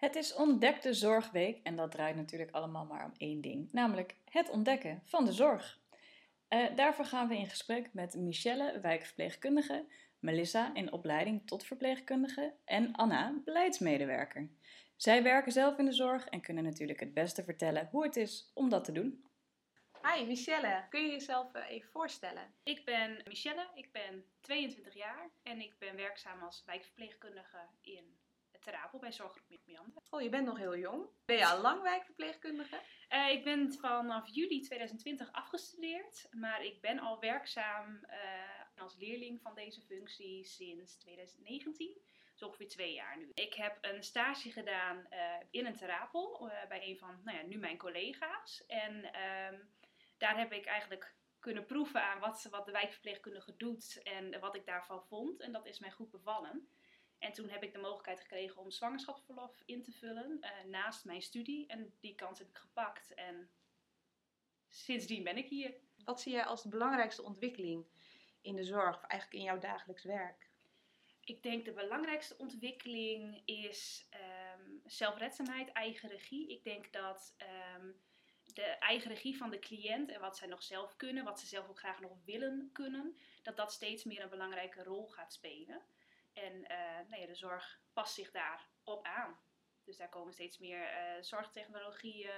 Het 0.00 0.16
is 0.16 0.34
Ontdekte 0.34 0.94
Zorgweek 0.94 1.60
en 1.62 1.76
dat 1.76 1.90
draait 1.90 2.16
natuurlijk 2.16 2.50
allemaal 2.50 2.84
maar 2.84 3.04
om 3.04 3.12
één 3.16 3.40
ding, 3.40 3.72
namelijk 3.72 4.16
het 4.30 4.50
ontdekken 4.50 5.02
van 5.04 5.24
de 5.24 5.32
zorg. 5.32 5.78
Uh, 6.48 6.76
daarvoor 6.76 7.04
gaan 7.04 7.28
we 7.28 7.36
in 7.36 7.48
gesprek 7.48 7.92
met 7.92 8.14
Michelle, 8.14 8.80
wijkverpleegkundige, 8.80 9.84
Melissa 10.18 10.74
in 10.74 10.92
opleiding 10.92 11.46
tot 11.46 11.64
verpleegkundige 11.64 12.54
en 12.64 12.92
Anna, 12.92 13.40
beleidsmedewerker. 13.44 14.48
Zij 14.96 15.22
werken 15.22 15.52
zelf 15.52 15.78
in 15.78 15.84
de 15.84 15.92
zorg 15.92 16.28
en 16.28 16.40
kunnen 16.40 16.64
natuurlijk 16.64 17.00
het 17.00 17.14
beste 17.14 17.44
vertellen 17.44 17.88
hoe 17.90 18.02
het 18.02 18.16
is 18.16 18.50
om 18.54 18.68
dat 18.68 18.84
te 18.84 18.92
doen. 18.92 19.24
Hi 20.02 20.26
Michelle, 20.26 20.84
kun 20.90 21.02
je 21.02 21.10
jezelf 21.10 21.54
eh, 21.54 21.70
even 21.70 21.90
voorstellen? 21.90 22.54
Ik 22.62 22.84
ben 22.84 23.22
Michelle, 23.24 23.68
ik 23.74 23.92
ben 23.92 24.24
22 24.40 24.94
jaar 24.94 25.30
en 25.42 25.60
ik 25.60 25.78
ben 25.78 25.96
werkzaam 25.96 26.42
als 26.42 26.62
wijkverpleegkundige 26.66 27.66
in 27.80 28.19
Terapel 28.60 28.98
bij 28.98 29.12
Zorggroep 29.12 29.60
Meander. 29.66 30.02
Oh, 30.10 30.22
je 30.22 30.28
bent 30.28 30.46
nog 30.46 30.58
heel 30.58 30.76
jong. 30.76 31.06
Ben 31.24 31.36
je 31.36 31.46
al 31.46 31.60
lang 31.60 31.82
wijkverpleegkundige? 31.82 32.80
Uh, 33.10 33.30
ik 33.30 33.44
ben 33.44 33.72
vanaf 33.72 34.28
juli 34.28 34.60
2020 34.60 35.32
afgestudeerd, 35.32 36.28
maar 36.30 36.64
ik 36.64 36.80
ben 36.80 36.98
al 36.98 37.20
werkzaam 37.20 38.00
uh, 38.04 38.82
als 38.82 38.96
leerling 38.96 39.40
van 39.42 39.54
deze 39.54 39.80
functie 39.80 40.44
sinds 40.44 40.98
2019. 40.98 42.00
Dus 42.32 42.42
ongeveer 42.42 42.68
twee 42.68 42.92
jaar 42.92 43.18
nu. 43.18 43.30
Ik 43.34 43.54
heb 43.54 43.78
een 43.80 44.02
stage 44.02 44.50
gedaan 44.50 45.06
uh, 45.10 45.18
in 45.50 45.66
een 45.66 45.76
terapel 45.76 46.50
bij 46.68 46.88
een 46.88 46.98
van 46.98 47.20
nou 47.24 47.36
ja, 47.36 47.42
nu 47.42 47.58
mijn 47.58 47.78
collega's. 47.78 48.66
En 48.66 49.12
ehm, 49.12 49.58
daar 50.18 50.38
heb 50.38 50.52
ik 50.52 50.64
eigenlijk 50.64 51.14
kunnen 51.38 51.66
proeven 51.66 52.02
aan 52.02 52.20
wat, 52.20 52.46
wat 52.50 52.66
de 52.66 52.72
wijkverpleegkundige 52.72 53.56
doet 53.56 54.02
en 54.02 54.40
wat 54.40 54.54
ik 54.56 54.66
daarvan 54.66 55.02
vond. 55.02 55.40
En 55.40 55.52
dat 55.52 55.66
is 55.66 55.78
mij 55.78 55.90
goed 55.90 56.10
bevallen. 56.10 56.68
En 57.20 57.32
toen 57.32 57.48
heb 57.48 57.62
ik 57.62 57.72
de 57.72 57.78
mogelijkheid 57.78 58.20
gekregen 58.20 58.60
om 58.60 58.70
zwangerschapsverlof 58.70 59.62
in 59.64 59.82
te 59.82 59.92
vullen 59.92 60.38
uh, 60.40 60.70
naast 60.70 61.04
mijn 61.04 61.22
studie. 61.22 61.66
En 61.66 61.94
die 62.00 62.14
kans 62.14 62.38
heb 62.38 62.48
ik 62.48 62.58
gepakt. 62.58 63.14
En 63.14 63.50
sindsdien 64.68 65.24
ben 65.24 65.36
ik 65.36 65.48
hier. 65.48 65.74
Wat 66.04 66.20
zie 66.20 66.32
jij 66.32 66.44
als 66.44 66.62
de 66.62 66.68
belangrijkste 66.68 67.22
ontwikkeling 67.22 67.86
in 68.40 68.56
de 68.56 68.64
zorg, 68.64 68.96
of 68.96 69.02
eigenlijk 69.02 69.40
in 69.42 69.48
jouw 69.48 69.58
dagelijks 69.58 70.04
werk? 70.04 70.48
Ik 71.24 71.42
denk 71.42 71.64
de 71.64 71.72
belangrijkste 71.72 72.38
ontwikkeling 72.38 73.42
is 73.44 74.08
um, 74.58 74.80
zelfredzaamheid, 74.84 75.72
eigen 75.72 76.08
regie. 76.08 76.48
Ik 76.50 76.64
denk 76.64 76.92
dat 76.92 77.34
um, 77.76 78.00
de 78.44 78.62
eigen 78.62 79.10
regie 79.10 79.36
van 79.36 79.50
de 79.50 79.58
cliënt 79.58 80.10
en 80.10 80.20
wat 80.20 80.36
zij 80.36 80.48
nog 80.48 80.62
zelf 80.62 80.96
kunnen, 80.96 81.24
wat 81.24 81.40
ze 81.40 81.46
zelf 81.46 81.68
ook 81.68 81.78
graag 81.78 82.00
nog 82.00 82.24
willen 82.24 82.70
kunnen, 82.72 83.16
dat 83.42 83.56
dat 83.56 83.72
steeds 83.72 84.04
meer 84.04 84.22
een 84.22 84.28
belangrijke 84.28 84.82
rol 84.82 85.08
gaat 85.08 85.32
spelen. 85.32 85.82
En 86.32 86.52
uh, 86.54 87.08
nou 87.08 87.20
ja, 87.20 87.26
de 87.26 87.34
zorg 87.34 87.80
past 87.92 88.14
zich 88.14 88.30
daarop 88.30 89.06
aan. 89.06 89.40
Dus 89.84 89.96
daar 89.96 90.08
komen 90.08 90.32
steeds 90.32 90.58
meer 90.58 90.80
uh, 90.80 91.22
zorgtechnologieën. 91.22 92.30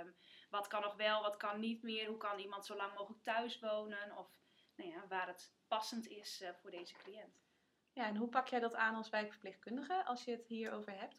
Um, 0.00 0.16
wat 0.50 0.66
kan 0.66 0.82
nog 0.82 0.96
wel, 0.96 1.22
wat 1.22 1.36
kan 1.36 1.60
niet 1.60 1.82
meer? 1.82 2.06
Hoe 2.06 2.16
kan 2.16 2.38
iemand 2.38 2.66
zo 2.66 2.76
lang 2.76 2.94
mogelijk 2.94 3.22
thuis 3.22 3.58
wonen? 3.58 4.16
Of 4.16 4.30
nou 4.74 4.90
ja, 4.90 5.06
waar 5.06 5.26
het 5.26 5.54
passend 5.68 6.06
is 6.06 6.40
uh, 6.42 6.48
voor 6.54 6.70
deze 6.70 6.94
cliënt. 6.94 7.40
Ja, 7.92 8.06
en 8.06 8.16
hoe 8.16 8.28
pak 8.28 8.48
jij 8.48 8.60
dat 8.60 8.74
aan 8.74 8.94
als 8.94 9.08
wijkverpleegkundige 9.08 10.04
als 10.04 10.24
je 10.24 10.30
het 10.30 10.46
hierover 10.46 10.98
hebt? 10.98 11.16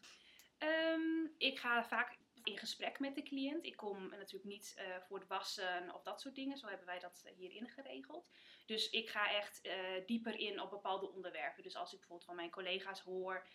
Um, 0.58 1.34
ik 1.38 1.58
ga 1.58 1.84
vaak 1.84 2.18
in 2.42 2.58
gesprek 2.58 2.98
met 2.98 3.14
de 3.14 3.22
cliënt. 3.22 3.64
Ik 3.64 3.76
kom 3.76 4.08
natuurlijk 4.08 4.44
niet 4.44 4.74
uh, 4.78 4.96
voor 5.00 5.18
het 5.18 5.28
wassen 5.28 5.94
of 5.94 6.02
dat 6.02 6.20
soort 6.20 6.34
dingen. 6.34 6.58
Zo 6.58 6.66
hebben 6.66 6.86
wij 6.86 6.98
dat 6.98 7.30
hierin 7.34 7.68
geregeld. 7.68 8.30
Dus 8.70 8.90
ik 8.90 9.10
ga 9.10 9.30
echt 9.30 9.66
uh, 9.66 9.72
dieper 10.06 10.38
in 10.38 10.60
op 10.60 10.70
bepaalde 10.70 11.10
onderwerpen. 11.12 11.62
Dus 11.62 11.76
als 11.76 11.92
ik 11.92 11.98
bijvoorbeeld 11.98 12.28
van 12.28 12.36
mijn 12.36 12.50
collega's 12.50 13.00
hoor, 13.00 13.46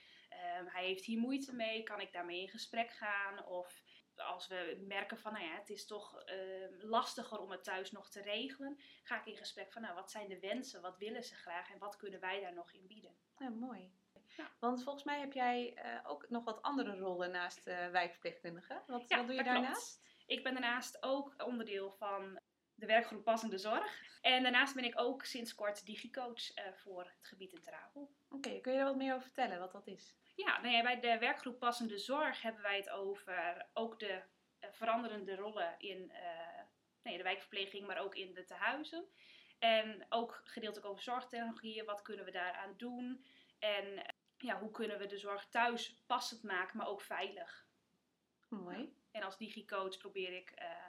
um, 0.59 0.67
hij 0.67 0.85
heeft 0.85 1.05
hier 1.05 1.19
moeite 1.19 1.53
mee, 1.53 1.83
kan 1.83 2.01
ik 2.01 2.11
daarmee 2.11 2.41
in 2.41 2.49
gesprek 2.49 2.91
gaan? 2.91 3.45
Of 3.45 3.83
als 4.15 4.47
we 4.47 4.83
merken 4.87 5.17
van, 5.17 5.33
nou 5.33 5.45
ja, 5.45 5.55
het 5.55 5.69
is 5.69 5.85
toch 5.85 6.23
uh, 6.25 6.89
lastiger 6.89 7.39
om 7.39 7.51
het 7.51 7.63
thuis 7.63 7.91
nog 7.91 8.09
te 8.09 8.21
regelen, 8.21 8.79
ga 9.03 9.19
ik 9.19 9.25
in 9.25 9.37
gesprek 9.37 9.71
van, 9.71 9.81
nou, 9.81 9.95
wat 9.95 10.11
zijn 10.11 10.27
de 10.27 10.39
wensen, 10.39 10.81
wat 10.81 10.97
willen 10.97 11.23
ze 11.23 11.35
graag 11.35 11.71
en 11.71 11.79
wat 11.79 11.95
kunnen 11.95 12.19
wij 12.19 12.41
daar 12.41 12.53
nog 12.53 12.73
in 12.73 12.87
bieden? 12.87 13.15
Ja, 13.37 13.49
mooi. 13.49 13.93
Ja. 14.37 14.51
Want 14.59 14.83
volgens 14.83 15.03
mij 15.03 15.19
heb 15.19 15.33
jij 15.33 15.77
uh, 15.85 16.09
ook 16.09 16.29
nog 16.29 16.43
wat 16.43 16.61
andere 16.61 16.97
rollen 16.97 17.31
naast 17.31 17.67
uh, 17.67 17.89
wijkverpleegkundige. 17.89 18.83
Wat, 18.87 19.03
ja, 19.07 19.17
wat 19.17 19.27
doe 19.27 19.35
je 19.35 19.43
daarnaast? 19.43 19.99
Klopt. 19.99 20.29
Ik 20.31 20.43
ben 20.43 20.53
daarnaast 20.53 21.03
ook 21.03 21.43
onderdeel 21.45 21.91
van 21.91 22.39
de 22.75 22.85
werkgroep 22.85 23.23
Passende 23.23 23.57
Zorg. 23.57 24.19
En 24.21 24.43
daarnaast 24.43 24.75
ben 24.75 24.83
ik 24.83 24.99
ook 24.99 25.25
sinds 25.25 25.55
kort 25.55 25.85
digicoach 25.85 26.57
uh, 26.57 26.73
voor 26.73 27.03
het 27.03 27.27
gebied 27.27 27.53
in. 27.53 27.61
Oké, 27.93 28.07
okay, 28.29 28.59
kun 28.59 28.71
je 28.71 28.77
daar 28.77 28.87
wat 28.87 28.97
meer 28.97 29.13
over 29.13 29.25
vertellen 29.25 29.59
wat 29.59 29.71
dat 29.71 29.87
is? 29.87 30.15
Ja, 30.35 30.61
nou 30.61 30.73
ja, 30.73 30.81
bij 30.81 30.99
de 30.99 31.17
werkgroep 31.19 31.59
Passende 31.59 31.97
Zorg 31.97 32.41
hebben 32.41 32.61
wij 32.61 32.77
het 32.77 32.89
over 32.89 33.67
ook 33.73 33.99
de 33.99 34.21
veranderende 34.71 35.35
rollen 35.35 35.75
in 35.77 36.11
nee, 37.03 37.17
de 37.17 37.23
wijkverpleging, 37.23 37.87
maar 37.87 37.97
ook 37.97 38.15
in 38.15 38.33
de 38.33 38.45
tehuizen. 38.45 39.05
En 39.59 40.05
ook 40.09 40.41
gedeeltelijk 40.43 40.87
over 40.87 41.03
zorgtechnologieën, 41.03 41.85
wat 41.85 42.01
kunnen 42.01 42.25
we 42.25 42.31
daaraan 42.31 42.73
doen? 42.77 43.25
En 43.59 44.15
ja, 44.37 44.59
hoe 44.59 44.71
kunnen 44.71 44.97
we 44.97 45.05
de 45.05 45.17
zorg 45.17 45.49
thuis 45.49 46.03
passend 46.05 46.43
maken, 46.43 46.77
maar 46.77 46.87
ook 46.87 47.01
veilig. 47.01 47.67
Mooi. 48.49 48.95
En 49.11 49.23
als 49.23 49.37
digicoach 49.37 49.97
probeer 49.97 50.33
ik 50.33 50.51
uh, 50.61 50.84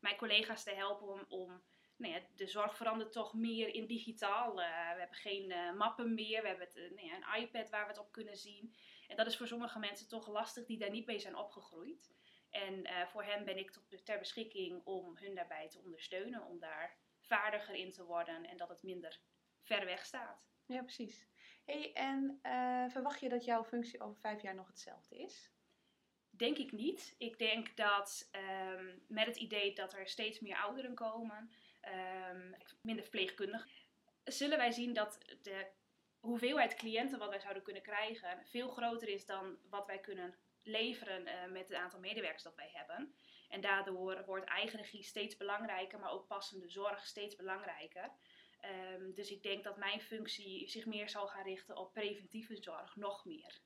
mijn 0.00 0.16
collega's 0.16 0.62
te 0.62 0.74
helpen 0.74 1.08
om, 1.08 1.24
om 1.28 1.62
nou 1.96 2.12
ja, 2.12 2.20
de 2.34 2.46
zorg 2.46 2.76
verandert 2.76 3.12
toch 3.12 3.34
meer 3.34 3.74
in 3.74 3.86
digitaal. 3.86 4.60
Uh, 4.60 4.92
we 4.92 4.98
hebben 4.98 5.16
geen 5.16 5.50
uh, 5.50 5.72
mappen 5.72 6.14
meer, 6.14 6.42
we 6.42 6.48
hebben 6.48 6.66
het, 6.66 6.90
nou 6.94 7.06
ja, 7.06 7.14
een 7.16 7.42
iPad 7.42 7.70
waar 7.70 7.82
we 7.82 7.88
het 7.88 8.00
op 8.00 8.12
kunnen 8.12 8.36
zien. 8.36 8.74
En 9.08 9.16
dat 9.16 9.26
is 9.26 9.36
voor 9.36 9.46
sommige 9.46 9.78
mensen 9.78 10.08
toch 10.08 10.28
lastig 10.28 10.66
die 10.66 10.78
daar 10.78 10.90
niet 10.90 11.06
mee 11.06 11.18
zijn 11.18 11.36
opgegroeid. 11.36 12.14
En 12.50 12.86
voor 13.08 13.24
hen 13.24 13.44
ben 13.44 13.58
ik 13.58 13.70
tot, 13.70 14.04
ter 14.04 14.18
beschikking 14.18 14.84
om 14.84 15.16
hun 15.16 15.34
daarbij 15.34 15.68
te 15.68 15.78
ondersteunen, 15.78 16.44
om 16.44 16.58
daar 16.58 16.96
vaardiger 17.20 17.74
in 17.74 17.92
te 17.92 18.04
worden 18.04 18.44
en 18.44 18.56
dat 18.56 18.68
het 18.68 18.82
minder 18.82 19.20
ver 19.62 19.84
weg 19.84 20.04
staat. 20.06 20.48
Ja, 20.66 20.82
precies. 20.82 21.28
Hey, 21.64 21.92
en 21.92 22.38
verwacht 22.90 23.20
je 23.20 23.28
dat 23.28 23.44
jouw 23.44 23.64
functie 23.64 24.00
over 24.00 24.20
vijf 24.20 24.42
jaar 24.42 24.54
nog 24.54 24.66
hetzelfde 24.66 25.18
is? 25.18 25.50
Denk 26.36 26.58
ik 26.58 26.72
niet. 26.72 27.14
Ik 27.18 27.38
denk 27.38 27.76
dat 27.76 28.30
um, 28.78 29.02
met 29.08 29.26
het 29.26 29.36
idee 29.36 29.74
dat 29.74 29.92
er 29.92 30.08
steeds 30.08 30.40
meer 30.40 30.56
ouderen 30.56 30.94
komen, 30.94 31.50
um, 32.30 32.54
minder 32.80 33.02
verpleegkundigen, 33.02 33.70
zullen 34.24 34.58
wij 34.58 34.72
zien 34.72 34.92
dat 34.92 35.18
de 35.42 35.66
hoeveelheid 36.20 36.74
cliënten 36.74 37.18
wat 37.18 37.28
wij 37.28 37.40
zouden 37.40 37.62
kunnen 37.62 37.82
krijgen 37.82 38.46
veel 38.46 38.68
groter 38.68 39.08
is 39.08 39.26
dan 39.26 39.58
wat 39.70 39.86
wij 39.86 39.98
kunnen 39.98 40.34
leveren 40.62 41.26
uh, 41.26 41.46
met 41.52 41.68
het 41.68 41.78
aantal 41.78 42.00
medewerkers 42.00 42.42
dat 42.42 42.54
wij 42.54 42.70
hebben. 42.72 43.14
En 43.48 43.60
daardoor 43.60 44.24
wordt 44.24 44.46
eigen 44.46 44.78
regie 44.78 45.02
steeds 45.02 45.36
belangrijker, 45.36 45.98
maar 45.98 46.12
ook 46.12 46.26
passende 46.26 46.68
zorg 46.68 47.06
steeds 47.06 47.36
belangrijker. 47.36 48.10
Um, 48.94 49.14
dus 49.14 49.30
ik 49.30 49.42
denk 49.42 49.64
dat 49.64 49.76
mijn 49.76 50.00
functie 50.00 50.68
zich 50.68 50.86
meer 50.86 51.08
zal 51.08 51.26
gaan 51.26 51.44
richten 51.44 51.76
op 51.76 51.92
preventieve 51.92 52.56
zorg, 52.56 52.96
nog 52.96 53.24
meer. 53.24 53.60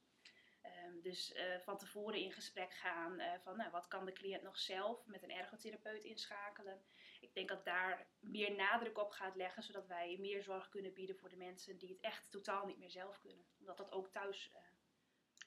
Um, 0.87 1.01
dus 1.03 1.35
uh, 1.35 1.59
van 1.59 1.79
tevoren 1.79 2.21
in 2.21 2.33
gesprek 2.33 2.73
gaan 2.73 3.21
uh, 3.21 3.33
van 3.43 3.57
nou, 3.57 3.71
wat 3.71 3.89
kan 3.89 4.05
de 4.05 4.13
cliënt 4.13 4.43
nog 4.43 4.59
zelf 4.59 5.07
met 5.07 5.23
een 5.23 5.31
ergotherapeut 5.31 6.05
inschakelen. 6.05 6.83
Ik 7.21 7.35
denk 7.35 7.49
dat 7.49 7.65
daar 7.65 8.07
meer 8.19 8.57
nadruk 8.57 8.99
op 8.99 9.11
gaat 9.11 9.37
leggen, 9.37 9.63
zodat 9.63 9.87
wij 9.87 10.17
meer 10.21 10.43
zorg 10.43 10.69
kunnen 10.69 10.95
bieden 10.95 11.17
voor 11.17 11.29
de 11.29 11.37
mensen 11.37 11.79
die 11.79 11.89
het 11.89 12.01
echt 12.01 12.31
totaal 12.31 12.67
niet 12.67 12.79
meer 12.79 12.91
zelf 12.91 13.19
kunnen. 13.21 13.47
Omdat 13.59 13.77
dat 13.77 13.93
ook 13.93 14.09
thuis 14.09 14.51
uh, 14.55 14.61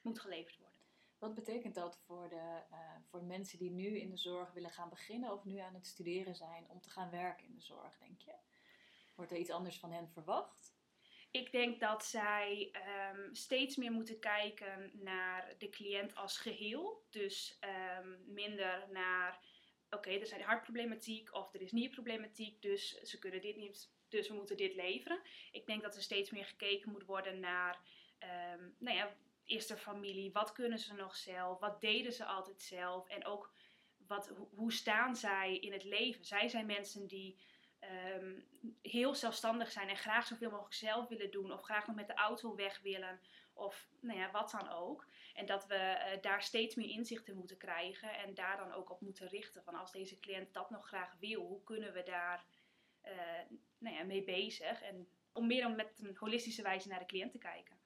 moet 0.02 0.20
geleverd 0.20 0.58
worden. 0.58 0.80
Wat 1.18 1.34
betekent 1.34 1.74
dat 1.74 1.98
voor 1.98 2.28
de, 2.28 2.62
voor 3.04 3.24
mensen 3.24 3.58
die 3.58 3.70
nu 3.70 3.98
in 3.98 4.10
de 4.10 4.16
zorg 4.16 4.52
willen 4.52 4.70
gaan 4.70 4.88
beginnen 4.88 5.32
of 5.32 5.44
nu 5.44 5.58
aan 5.58 5.74
het 5.74 5.86
studeren 5.86 6.34
zijn 6.34 6.68
om 6.68 6.80
te 6.80 6.90
gaan 6.90 7.10
werken 7.10 7.46
in 7.46 7.54
de 7.54 7.60
zorg, 7.60 7.98
denk 7.98 8.20
je? 8.20 8.34
Wordt 9.14 9.30
er 9.30 9.38
iets 9.38 9.50
anders 9.50 9.78
van 9.78 9.92
hen 9.92 10.08
verwacht? 10.08 10.73
Ik 11.34 11.52
denk 11.52 11.80
dat 11.80 12.04
zij 12.04 12.70
um, 13.12 13.34
steeds 13.34 13.76
meer 13.76 13.92
moeten 13.92 14.18
kijken 14.18 14.90
naar 14.92 15.54
de 15.58 15.68
cliënt 15.68 16.14
als 16.14 16.38
geheel. 16.38 17.06
Dus 17.10 17.58
um, 18.00 18.24
minder 18.26 18.88
naar, 18.90 19.38
oké, 19.90 20.10
er 20.10 20.26
zijn 20.26 20.42
hartproblematiek 20.42 21.34
of 21.34 21.54
er 21.54 21.60
is 21.60 21.72
nierproblematiek, 21.72 22.62
dus 22.62 23.00
ze 23.02 23.18
kunnen 23.18 23.40
dit 23.40 23.56
niet, 23.56 23.90
dus 24.08 24.28
we 24.28 24.34
moeten 24.34 24.56
dit 24.56 24.74
leveren. 24.74 25.20
Ik 25.52 25.66
denk 25.66 25.82
dat 25.82 25.96
er 25.96 26.02
steeds 26.02 26.30
meer 26.30 26.44
gekeken 26.44 26.90
moet 26.90 27.04
worden 27.04 27.40
naar, 27.40 27.80
um, 28.54 28.74
nou 28.78 28.96
ja, 28.96 29.16
is 29.44 29.70
er 29.70 29.78
familie, 29.78 30.32
wat 30.32 30.52
kunnen 30.52 30.78
ze 30.78 30.94
nog 30.94 31.16
zelf, 31.16 31.58
wat 31.58 31.80
deden 31.80 32.12
ze 32.12 32.24
altijd 32.24 32.62
zelf 32.62 33.08
en 33.08 33.24
ook 33.24 33.52
wat, 34.06 34.32
hoe 34.50 34.72
staan 34.72 35.16
zij 35.16 35.56
in 35.58 35.72
het 35.72 35.84
leven. 35.84 36.24
Zij 36.24 36.48
zijn 36.48 36.66
mensen 36.66 37.06
die 37.06 37.38
um, 37.90 38.46
heel 38.82 39.14
zelfstandig 39.14 39.70
zijn 39.70 39.88
en 39.88 39.96
graag 39.96 40.26
zoveel 40.26 40.50
mogelijk 40.50 40.74
zelf 40.74 41.08
willen 41.08 41.30
doen, 41.30 41.52
of 41.52 41.62
graag 41.62 41.86
nog 41.86 41.96
met 41.96 42.06
de 42.06 42.14
auto 42.14 42.54
weg 42.54 42.80
willen, 42.80 43.20
of 43.52 43.88
nou 44.00 44.18
ja, 44.18 44.30
wat 44.30 44.50
dan 44.50 44.68
ook. 44.68 45.06
En 45.34 45.46
dat 45.46 45.66
we 45.66 45.74
uh, 45.74 46.22
daar 46.22 46.42
steeds 46.42 46.74
meer 46.74 46.88
inzicht 46.88 47.28
in 47.28 47.36
moeten 47.36 47.56
krijgen 47.56 48.18
en 48.18 48.34
daar 48.34 48.56
dan 48.56 48.72
ook 48.72 48.90
op 48.90 49.00
moeten 49.00 49.28
richten. 49.28 49.62
Van 49.62 49.74
als 49.74 49.92
deze 49.92 50.18
cliënt 50.20 50.54
dat 50.54 50.70
nog 50.70 50.86
graag 50.86 51.14
wil, 51.18 51.40
hoe 51.40 51.62
kunnen 51.62 51.92
we 51.92 52.02
daar 52.02 52.44
uh, 53.04 53.10
nou 53.78 53.96
ja, 53.96 54.04
mee 54.04 54.24
bezig? 54.24 54.82
En 54.82 55.08
om 55.32 55.46
meer 55.46 55.66
om 55.66 55.76
met 55.76 56.00
een 56.02 56.16
holistische 56.16 56.62
wijze 56.62 56.88
naar 56.88 56.98
de 56.98 57.06
cliënt 57.06 57.32
te 57.32 57.38
kijken. 57.38 57.76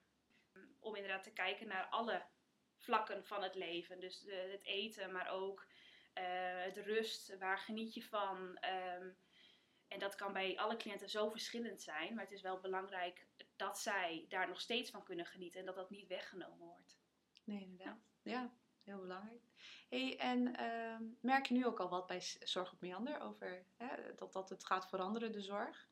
Om 0.79 0.95
inderdaad 0.95 1.23
te 1.23 1.33
kijken 1.33 1.67
naar 1.67 1.85
alle 1.85 2.25
vlakken 2.77 3.25
van 3.25 3.43
het 3.43 3.55
leven. 3.55 3.99
Dus 3.99 4.19
de, 4.19 4.49
het 4.51 4.63
eten, 4.63 5.11
maar 5.11 5.31
ook 5.31 5.67
uh, 6.17 6.23
het 6.63 6.77
rust, 6.77 7.37
waar 7.37 7.57
geniet 7.57 7.93
je 7.93 8.03
van. 8.03 8.57
Ehm, 8.57 9.09
en 9.89 9.99
dat 9.99 10.15
kan 10.15 10.33
bij 10.33 10.57
alle 10.57 10.77
cliënten 10.77 11.09
zo 11.09 11.29
verschillend 11.29 11.81
zijn, 11.81 12.13
maar 12.13 12.23
het 12.23 12.33
is 12.33 12.41
wel 12.41 12.59
belangrijk 12.59 13.25
dat 13.55 13.79
zij 13.79 14.25
daar 14.29 14.47
nog 14.47 14.61
steeds 14.61 14.89
van 14.89 15.03
kunnen 15.03 15.25
genieten 15.25 15.59
en 15.59 15.65
dat 15.65 15.75
dat 15.75 15.89
niet 15.89 16.07
weggenomen 16.07 16.67
wordt. 16.67 16.97
Nee, 17.43 17.61
inderdaad. 17.61 17.97
Ja, 18.21 18.51
heel 18.83 18.99
belangrijk. 18.99 19.41
Hey, 19.89 20.17
en 20.17 20.55
ehm, 20.55 21.03
merk 21.21 21.45
je 21.45 21.53
nu 21.53 21.65
ook 21.65 21.79
al 21.79 21.89
wat 21.89 22.07
bij 22.07 22.21
Zorg 22.39 22.73
op 22.73 22.81
Meander 22.81 23.21
over 23.21 23.65
hè, 23.77 24.15
dat, 24.15 24.33
dat 24.33 24.49
het 24.49 24.65
gaat 24.65 24.89
veranderen, 24.89 25.31
de 25.31 25.41
zorg? 25.41 25.89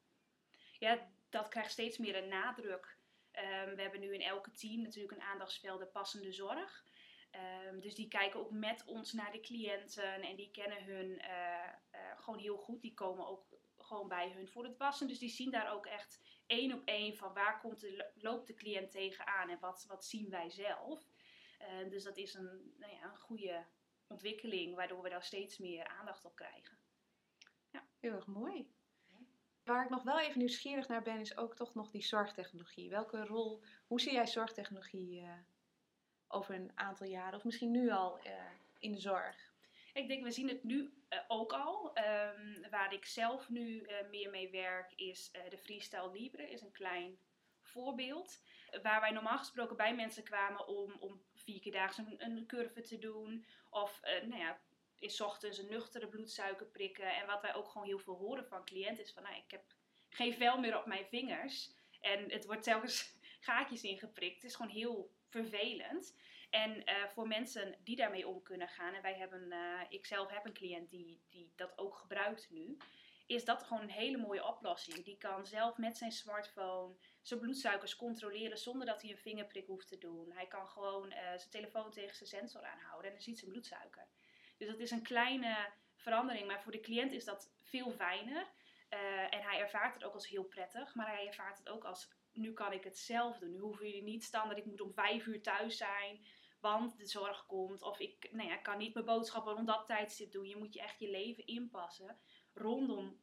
Ja, 0.80 1.10
dat 1.30 1.48
krijgt 1.48 1.72
steeds 1.72 1.98
meer 1.98 2.16
een 2.16 2.30
nadruk. 2.30 2.98
Ehm, 3.32 3.76
we 3.76 3.82
hebben 3.82 4.00
nu 4.00 4.14
in 4.14 4.22
elke 4.22 4.52
team 4.52 4.82
natuurlijk 4.82 5.14
een 5.14 5.28
aandachtsveld 5.28 5.80
de 5.80 5.86
passende 5.86 6.32
zorg. 6.32 6.86
Ehm, 7.32 7.80
dus 7.80 7.96
die 7.96 8.08
kijken 8.08 8.40
ook 8.40 8.52
met 8.52 8.84
ons 8.86 9.14
naar 9.14 9.32
de 9.32 9.40
cliënten 9.40 10.22
en 10.22 10.36
die 10.36 10.52
kennen 10.52 10.84
hun 10.84 11.10
uh, 11.10 12.18
gewoon 12.18 12.40
heel 12.40 12.58
goed. 12.58 12.82
Die 12.82 12.94
komen 12.94 13.28
ook 13.28 13.57
gewoon 13.88 14.08
bij 14.08 14.32
hun 14.32 14.48
voor 14.48 14.64
het 14.64 14.78
wassen. 14.78 15.08
Dus 15.08 15.20
die 15.20 15.30
zien 15.30 15.52
daar 15.52 15.74
ook 15.74 15.86
echt 15.86 16.20
één 16.46 16.74
op 16.74 16.82
één 16.86 17.16
van 17.16 17.34
waar 17.34 17.60
komt 17.60 17.80
de, 17.80 18.12
loopt 18.16 18.48
de 18.48 18.54
cliënt 18.54 18.92
tegenaan 18.92 19.50
en 19.50 19.60
wat, 19.60 19.86
wat 19.88 20.06
zien 20.06 20.30
wij 20.30 20.50
zelf. 20.50 21.08
Uh, 21.62 21.90
dus 21.90 22.04
dat 22.04 22.18
is 22.18 22.34
een, 22.34 22.74
nou 22.78 22.94
ja, 22.94 23.04
een 23.04 23.18
goede 23.18 23.66
ontwikkeling 24.08 24.76
waardoor 24.76 25.02
we 25.02 25.10
daar 25.10 25.24
steeds 25.24 25.58
meer 25.58 25.88
aandacht 25.88 26.26
op 26.26 26.36
krijgen. 26.36 26.78
Ja. 27.72 27.88
Heel 28.00 28.14
erg 28.14 28.28
mooi. 28.28 28.76
Waar 29.64 29.84
ik 29.84 29.90
nog 29.90 30.04
wel 30.04 30.20
even 30.20 30.40
nieuwsgierig 30.40 30.88
naar 30.88 31.02
ben, 31.02 31.20
is 31.20 31.38
ook 31.38 31.56
toch 31.56 31.74
nog 31.74 31.90
die 31.90 32.04
zorgtechnologie. 32.04 32.90
Welke 32.90 33.26
rol, 33.26 33.64
hoe 33.88 34.02
zie 34.02 34.14
jij 34.14 34.28
zorgtechnologie 34.28 35.22
uh, 35.22 35.32
over 36.28 36.56
een 36.56 36.72
aantal 36.76 37.08
jaren, 37.08 37.38
of 37.38 37.44
misschien 37.44 37.72
nu 37.72 37.92
al 37.92 38.20
uh, 38.26 38.34
in 38.80 38.92
de 38.92 39.00
zorg? 39.00 39.54
Ik 39.94 40.08
denk, 40.08 40.24
we 40.24 40.32
zien 40.32 40.48
het 40.48 40.64
nu 40.64 40.97
uh, 41.10 41.20
ook 41.28 41.54
al. 41.54 41.98
Um, 41.98 42.70
waar 42.70 42.94
ik 42.94 43.06
zelf 43.06 43.50
nu 43.50 43.88
meer 44.10 44.30
mee 44.30 44.50
werk, 44.50 44.94
is 44.96 45.32
de 45.50 45.58
Freestyle 45.58 46.12
Libre, 46.12 46.50
is 46.50 46.62
een 46.62 46.72
klein 46.72 47.20
voorbeeld. 47.62 48.42
Waar 48.82 49.02
wij 49.02 49.12
normaal 49.12 49.38
gesproken 49.38 49.78
bij 49.78 49.96
mensen 49.96 50.24
kwamen 50.24 50.68
om, 50.68 50.96
om 51.00 51.22
vier 51.34 51.60
keer 51.60 51.72
daags 51.72 51.98
een, 51.98 52.16
een 52.18 52.46
curve 52.48 52.82
te 52.82 52.98
doen. 52.98 53.46
Of 53.70 54.02
nou 54.04 54.38
ja, 54.38 54.60
is 55.00 55.22
ochtends 55.22 55.58
een 55.58 55.70
nuchtere 55.70 56.08
bloedsuiker 56.08 56.66
prikken. 56.66 57.16
En 57.16 57.26
wat 57.26 57.42
wij 57.42 57.56
ook 57.56 57.68
gewoon 57.68 57.88
heel 57.88 58.00
veel 58.00 58.16
horen 58.16 58.48
van 58.48 58.66
cliënten 58.66 59.04
is 59.04 59.14
van, 59.14 59.24
nou, 59.24 59.36
ik 59.36 59.52
heb 59.52 59.64
geen 60.10 60.34
vel 60.34 60.60
meer 60.60 60.78
op 60.78 60.86
mijn 60.86 61.06
vingers. 61.06 61.72
En 62.02 62.32
het 62.32 62.46
wordt 62.46 62.64
telkens 62.64 63.16
gaatjes 63.40 63.84
ingeprikt. 63.84 64.36
Het 64.36 64.44
is 64.44 64.56
gewoon 64.56 64.72
heel 64.72 65.12
vervelend. 65.30 66.16
En 66.50 66.72
uh, 66.76 67.08
voor 67.08 67.28
mensen 67.28 67.76
die 67.84 67.96
daarmee 67.96 68.28
om 68.28 68.44
kunnen 68.44 68.68
gaan, 68.68 68.94
en 68.94 69.02
wij 69.02 69.16
hebben, 69.16 69.52
uh, 69.52 69.82
ik 69.90 70.06
zelf 70.06 70.30
heb 70.30 70.46
een 70.46 70.54
cliënt 70.54 70.90
die, 70.90 71.22
die 71.30 71.52
dat 71.56 71.78
ook 71.78 71.96
gebruikt 71.96 72.50
nu, 72.50 72.78
is 73.26 73.46
dat 73.46 73.64
gewoon 73.64 73.84
een 73.84 73.90
hele 73.90 74.18
mooie 74.18 74.48
oplossing. 74.48 75.04
Die 75.04 75.18
kan 75.18 75.46
zelf 75.46 75.78
met 75.78 75.98
zijn 75.98 76.12
smartphone 76.12 76.96
zijn 77.22 77.40
bloedsuikers 77.40 77.96
controleren 77.96 78.58
zonder 78.58 78.88
dat 78.88 79.02
hij 79.02 79.12
een 79.12 79.18
vingerprik 79.18 79.66
hoeft 79.66 79.88
te 79.88 79.98
doen. 79.98 80.32
Hij 80.32 80.48
kan 80.48 80.68
gewoon 80.68 81.12
uh, 81.12 81.18
zijn 81.18 81.50
telefoon 81.50 81.92
tegen 81.92 82.16
zijn 82.16 82.30
sensor 82.30 82.64
aanhouden 82.64 83.06
en 83.06 83.14
dan 83.14 83.22
ziet 83.22 83.40
zijn 83.40 83.52
bloedsuiker. 83.52 84.08
Dus 84.58 84.68
dat 84.68 84.80
is 84.80 84.92
een 84.92 85.02
kleine 85.02 85.72
verandering, 85.96 86.48
maar 86.48 86.62
voor 86.62 86.72
de 86.72 86.80
cliënt 86.80 87.12
is 87.12 87.26
dat 87.26 87.52
veel 87.62 87.92
fijner. 87.92 88.48
En 89.30 89.42
hij 89.42 89.60
ervaart 89.60 89.94
het 89.94 90.04
ook 90.04 90.14
als 90.14 90.28
heel 90.28 90.44
prettig, 90.44 90.96
maar 90.96 91.08
hij 91.08 91.28
ervaart 91.28 91.58
het 91.58 91.70
ook 91.70 91.84
als 91.84 92.10
nu 92.38 92.54
kan 92.54 92.74
ik 92.74 92.84
het 92.84 92.98
zelf 92.98 93.38
doen. 93.38 93.52
Nu 93.52 93.60
hoeven 93.60 93.86
jullie 93.86 94.04
niet 94.04 94.24
standaard, 94.24 94.58
ik 94.58 94.66
moet 94.66 94.82
om 94.82 94.94
vijf 94.94 95.26
uur 95.26 95.42
thuis 95.42 95.78
zijn, 95.78 96.26
want 96.68 96.98
de 96.98 97.06
zorg 97.06 97.46
komt. 97.46 97.82
Of 97.82 98.00
ik 98.00 98.32
nou 98.32 98.50
ja, 98.50 98.58
kan 98.58 98.78
niet 98.78 98.94
mijn 98.94 99.06
boodschappen 99.06 99.54
rond 99.54 99.68
dat 99.68 99.88
tijdstip 99.88 100.32
doen. 100.32 100.48
Je 100.48 100.56
moet 100.56 100.74
je 100.74 100.82
echt 100.82 101.00
je 101.00 101.10
leven 101.10 101.46
inpassen 101.46 102.20
rondom 102.54 103.20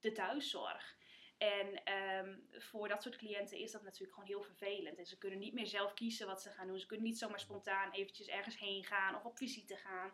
de 0.00 0.12
thuiszorg. 0.12 0.98
En 1.38 1.92
um, 1.94 2.48
voor 2.50 2.88
dat 2.88 3.02
soort 3.02 3.16
cliënten 3.16 3.58
is 3.58 3.72
dat 3.72 3.82
natuurlijk 3.82 4.12
gewoon 4.12 4.28
heel 4.28 4.42
vervelend. 4.42 4.98
En 4.98 5.06
ze 5.06 5.18
kunnen 5.18 5.38
niet 5.38 5.54
meer 5.54 5.66
zelf 5.66 5.94
kiezen 5.94 6.26
wat 6.26 6.42
ze 6.42 6.50
gaan 6.50 6.66
doen. 6.66 6.78
Ze 6.78 6.86
kunnen 6.86 7.06
niet 7.06 7.18
zomaar 7.18 7.40
spontaan 7.40 7.92
eventjes 7.92 8.26
ergens 8.26 8.58
heen 8.58 8.84
gaan 8.84 9.16
of 9.16 9.24
op 9.24 9.36
visite 9.36 9.76
gaan. 9.76 10.12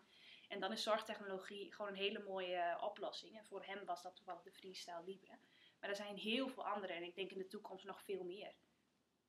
En 0.48 0.60
dan 0.60 0.72
is 0.72 0.82
zorgtechnologie 0.82 1.74
gewoon 1.74 1.90
een 1.90 1.98
hele 1.98 2.22
mooie 2.22 2.78
oplossing. 2.80 3.38
En 3.38 3.44
voor 3.44 3.64
hem 3.64 3.84
was 3.84 4.02
dat 4.02 4.16
toevallig 4.16 4.42
de 4.42 4.52
Freestyle 4.52 5.02
Libre. 5.04 5.38
Maar 5.80 5.90
er 5.90 5.96
zijn 5.96 6.16
heel 6.16 6.48
veel 6.48 6.66
andere 6.66 6.92
en 6.92 7.02
ik 7.02 7.14
denk 7.14 7.30
in 7.30 7.38
de 7.38 7.46
toekomst 7.46 7.84
nog 7.84 8.02
veel 8.02 8.24
meer. 8.24 8.54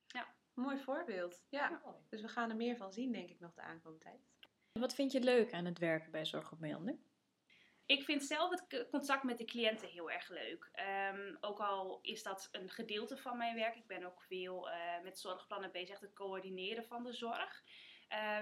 Ja, 0.08 0.36
mooi 0.58 0.78
voorbeeld. 0.78 1.46
Ja, 1.50 1.82
dus 2.10 2.22
we 2.22 2.28
gaan 2.28 2.50
er 2.50 2.56
meer 2.56 2.78
van 2.78 2.94
zien, 2.94 3.12
denk 3.12 3.30
ik, 3.30 3.40
nog 3.40 3.54
de 3.54 3.62
aankomende 3.62 4.04
tijd. 4.04 4.28
Wat 4.72 4.94
vind 4.96 5.12
je 5.12 5.20
leuk 5.20 5.54
aan 5.54 5.66
het 5.66 5.80
werken 5.80 6.12
bij 6.12 6.26
Zorg 6.26 6.52
op 6.52 6.60
Meander? 6.60 6.98
Ik 7.86 8.04
vind 8.04 8.24
zelf 8.24 8.50
het 8.50 8.88
contact 8.90 9.24
met 9.24 9.38
de 9.38 9.46
cliënten 9.46 9.88
heel 9.88 10.12
erg 10.12 10.30
leuk. 10.30 10.72
Um, 11.14 11.38
ook 11.42 11.60
al 11.60 12.00
is 12.02 12.24
dat 12.24 12.50
een 12.52 12.70
gedeelte 12.70 13.18
van 13.18 13.38
mijn 13.38 13.56
werk. 13.56 13.76
Ik 13.76 13.88
ben 13.88 14.06
ook 14.06 14.22
veel 14.22 14.70
uh, 14.70 14.76
met 15.04 15.20
zorgplannen 15.20 15.72
bezig, 15.72 16.00
het 16.00 16.14
coördineren 16.14 16.86
van 16.86 17.04
de 17.04 17.14
zorg. 17.14 17.64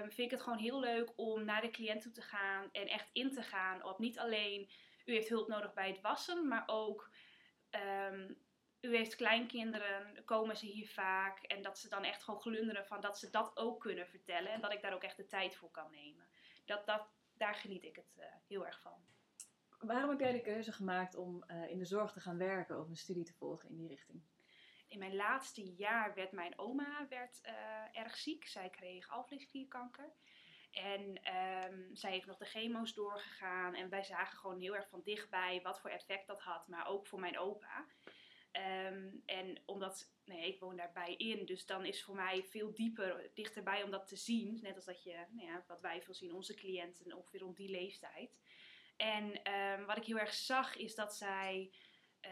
vind 0.00 0.18
ik 0.18 0.30
het 0.30 0.42
gewoon 0.42 0.58
heel 0.58 0.80
leuk 0.80 1.12
om 1.16 1.44
naar 1.44 1.60
de 1.60 1.70
cliënt 1.70 2.02
toe 2.02 2.12
te 2.12 2.22
gaan 2.22 2.68
en 2.72 2.86
echt 2.86 3.10
in 3.12 3.32
te 3.32 3.42
gaan 3.42 3.84
op 3.84 3.98
niet 3.98 4.18
alleen 4.18 4.70
u 5.04 5.12
heeft 5.12 5.28
hulp 5.28 5.48
nodig 5.48 5.72
bij 5.72 5.88
het 5.88 6.00
wassen, 6.00 6.48
maar 6.48 6.62
ook 6.66 7.10
um, 7.70 8.38
u 8.80 8.96
heeft 8.96 9.16
kleinkinderen, 9.16 10.24
komen 10.24 10.56
ze 10.56 10.66
hier 10.66 10.88
vaak 10.88 11.42
en 11.42 11.62
dat 11.62 11.78
ze 11.78 11.88
dan 11.88 12.04
echt 12.04 12.22
gewoon 12.22 12.40
glunderen 12.40 12.86
van 12.86 13.00
dat 13.00 13.18
ze 13.18 13.30
dat 13.30 13.56
ook 13.56 13.80
kunnen 13.80 14.06
vertellen 14.06 14.52
en 14.52 14.60
dat 14.60 14.72
ik 14.72 14.82
daar 14.82 14.94
ook 14.94 15.02
echt 15.02 15.16
de 15.16 15.26
tijd 15.26 15.56
voor 15.56 15.70
kan 15.70 15.90
nemen. 15.90 16.26
Dat, 16.64 16.86
dat, 16.86 17.08
daar 17.32 17.54
geniet 17.54 17.84
ik 17.84 17.96
het 17.96 18.16
uh, 18.18 18.24
heel 18.46 18.66
erg 18.66 18.80
van. 18.80 19.04
Waarom 19.78 20.10
heb 20.10 20.20
jij 20.20 20.32
de 20.32 20.40
keuze 20.40 20.72
gemaakt 20.72 21.14
om 21.14 21.44
uh, 21.46 21.70
in 21.70 21.78
de 21.78 21.84
zorg 21.84 22.12
te 22.12 22.20
gaan 22.20 22.38
werken 22.38 22.80
of 22.80 22.88
een 22.88 22.96
studie 22.96 23.24
te 23.24 23.34
volgen 23.34 23.68
in 23.68 23.76
die 23.76 23.88
richting? 23.88 24.22
In 24.88 24.98
mijn 24.98 25.16
laatste 25.16 25.74
jaar 25.74 26.14
werd 26.14 26.32
mijn 26.32 26.58
oma 26.58 27.06
werd, 27.08 27.40
uh, 27.44 27.98
erg 27.98 28.16
ziek. 28.16 28.46
Zij 28.46 28.70
kreeg 28.70 29.08
alvleesklierkanker. 29.08 30.12
En 30.70 31.20
um, 31.70 31.96
zij 31.96 32.10
heeft 32.10 32.26
nog 32.26 32.36
de 32.36 32.44
chemo's 32.44 32.94
doorgegaan. 32.94 33.74
En 33.74 33.88
wij 33.88 34.04
zagen 34.04 34.38
gewoon 34.38 34.60
heel 34.60 34.76
erg 34.76 34.88
van 34.88 35.02
dichtbij 35.02 35.60
wat 35.62 35.80
voor 35.80 35.90
effect 35.90 36.26
dat 36.26 36.42
had. 36.42 36.68
Maar 36.68 36.86
ook 36.86 37.06
voor 37.06 37.20
mijn 37.20 37.38
opa. 37.38 37.86
Um, 38.58 39.22
en 39.26 39.62
omdat, 39.66 40.12
nee, 40.24 40.46
ik 40.46 40.60
woon 40.60 40.76
daarbij 40.76 41.14
in. 41.14 41.46
Dus 41.46 41.66
dan 41.66 41.84
is 41.84 42.04
voor 42.04 42.14
mij 42.14 42.44
veel 42.44 42.74
dieper, 42.74 43.30
dichterbij 43.34 43.82
om 43.82 43.90
dat 43.90 44.06
te 44.08 44.16
zien. 44.16 44.58
Net 44.62 44.74
als 44.74 44.84
dat 44.84 45.02
je, 45.02 45.24
nou 45.30 45.46
ja, 45.46 45.64
wat 45.66 45.80
wij 45.80 46.02
veel 46.02 46.14
zien, 46.14 46.34
onze 46.34 46.54
cliënten 46.54 47.12
ongeveer 47.12 47.40
rond 47.40 47.56
die 47.56 47.70
leeftijd. 47.70 48.38
En 48.96 49.52
um, 49.52 49.86
wat 49.86 49.96
ik 49.96 50.04
heel 50.04 50.18
erg 50.18 50.34
zag 50.34 50.76
is 50.76 50.94
dat 50.94 51.16
zij 51.16 51.70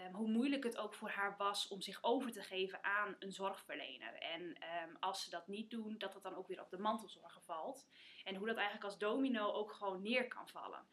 um, 0.07 0.14
hoe 0.14 0.28
moeilijk 0.28 0.64
het 0.64 0.76
ook 0.76 0.95
voor 0.95 1.09
haar 1.11 1.37
was 1.37 1.69
om 1.69 1.81
zich 1.81 1.99
over 2.02 2.33
te 2.33 2.43
geven 2.43 2.85
aan 2.85 3.16
een 3.19 3.33
zorgverlener. 3.33 4.14
En 4.14 4.59
als 5.00 5.25
ze 5.25 5.31
dat 5.31 5.49
niet 5.49 5.71
doen, 5.71 5.99
dat 5.99 6.14
het 6.14 6.23
dan 6.23 6.35
ook 6.35 6.49
weer 6.49 6.61
op 6.61 6.71
de 6.71 6.78
mantelzorger 6.78 7.43
valt. 7.43 7.87
En 8.25 8.35
hoe 8.35 8.47
dat 8.47 8.57
eigenlijk 8.57 8.87
als 8.87 8.99
domino 8.99 9.52
ook 9.52 9.73
gewoon 9.73 10.02
neer 10.02 10.28
kan 10.28 10.49
vallen. 10.49 10.87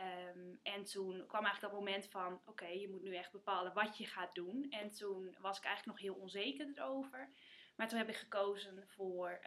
Um, 0.00 0.60
en 0.62 0.84
toen 0.84 1.26
kwam 1.26 1.44
eigenlijk 1.44 1.60
dat 1.60 1.84
moment 1.84 2.06
van: 2.06 2.40
oké, 2.44 2.66
je 2.66 2.88
moet 2.88 3.02
nu 3.02 3.14
echt 3.14 3.32
bepalen 3.32 3.72
wat 3.72 3.98
je 3.98 4.06
gaat 4.06 4.34
doen. 4.34 4.66
En 4.70 4.90
toen 4.90 5.36
was 5.40 5.58
ik 5.58 5.64
eigenlijk 5.64 5.98
nog 5.98 6.06
heel 6.06 6.22
onzeker 6.22 6.72
erover. 6.74 7.28
Maar 7.76 7.88
toen 7.88 7.98
heb 7.98 8.08
ik 8.08 8.16
gekozen 8.16 8.84
voor 8.86 9.40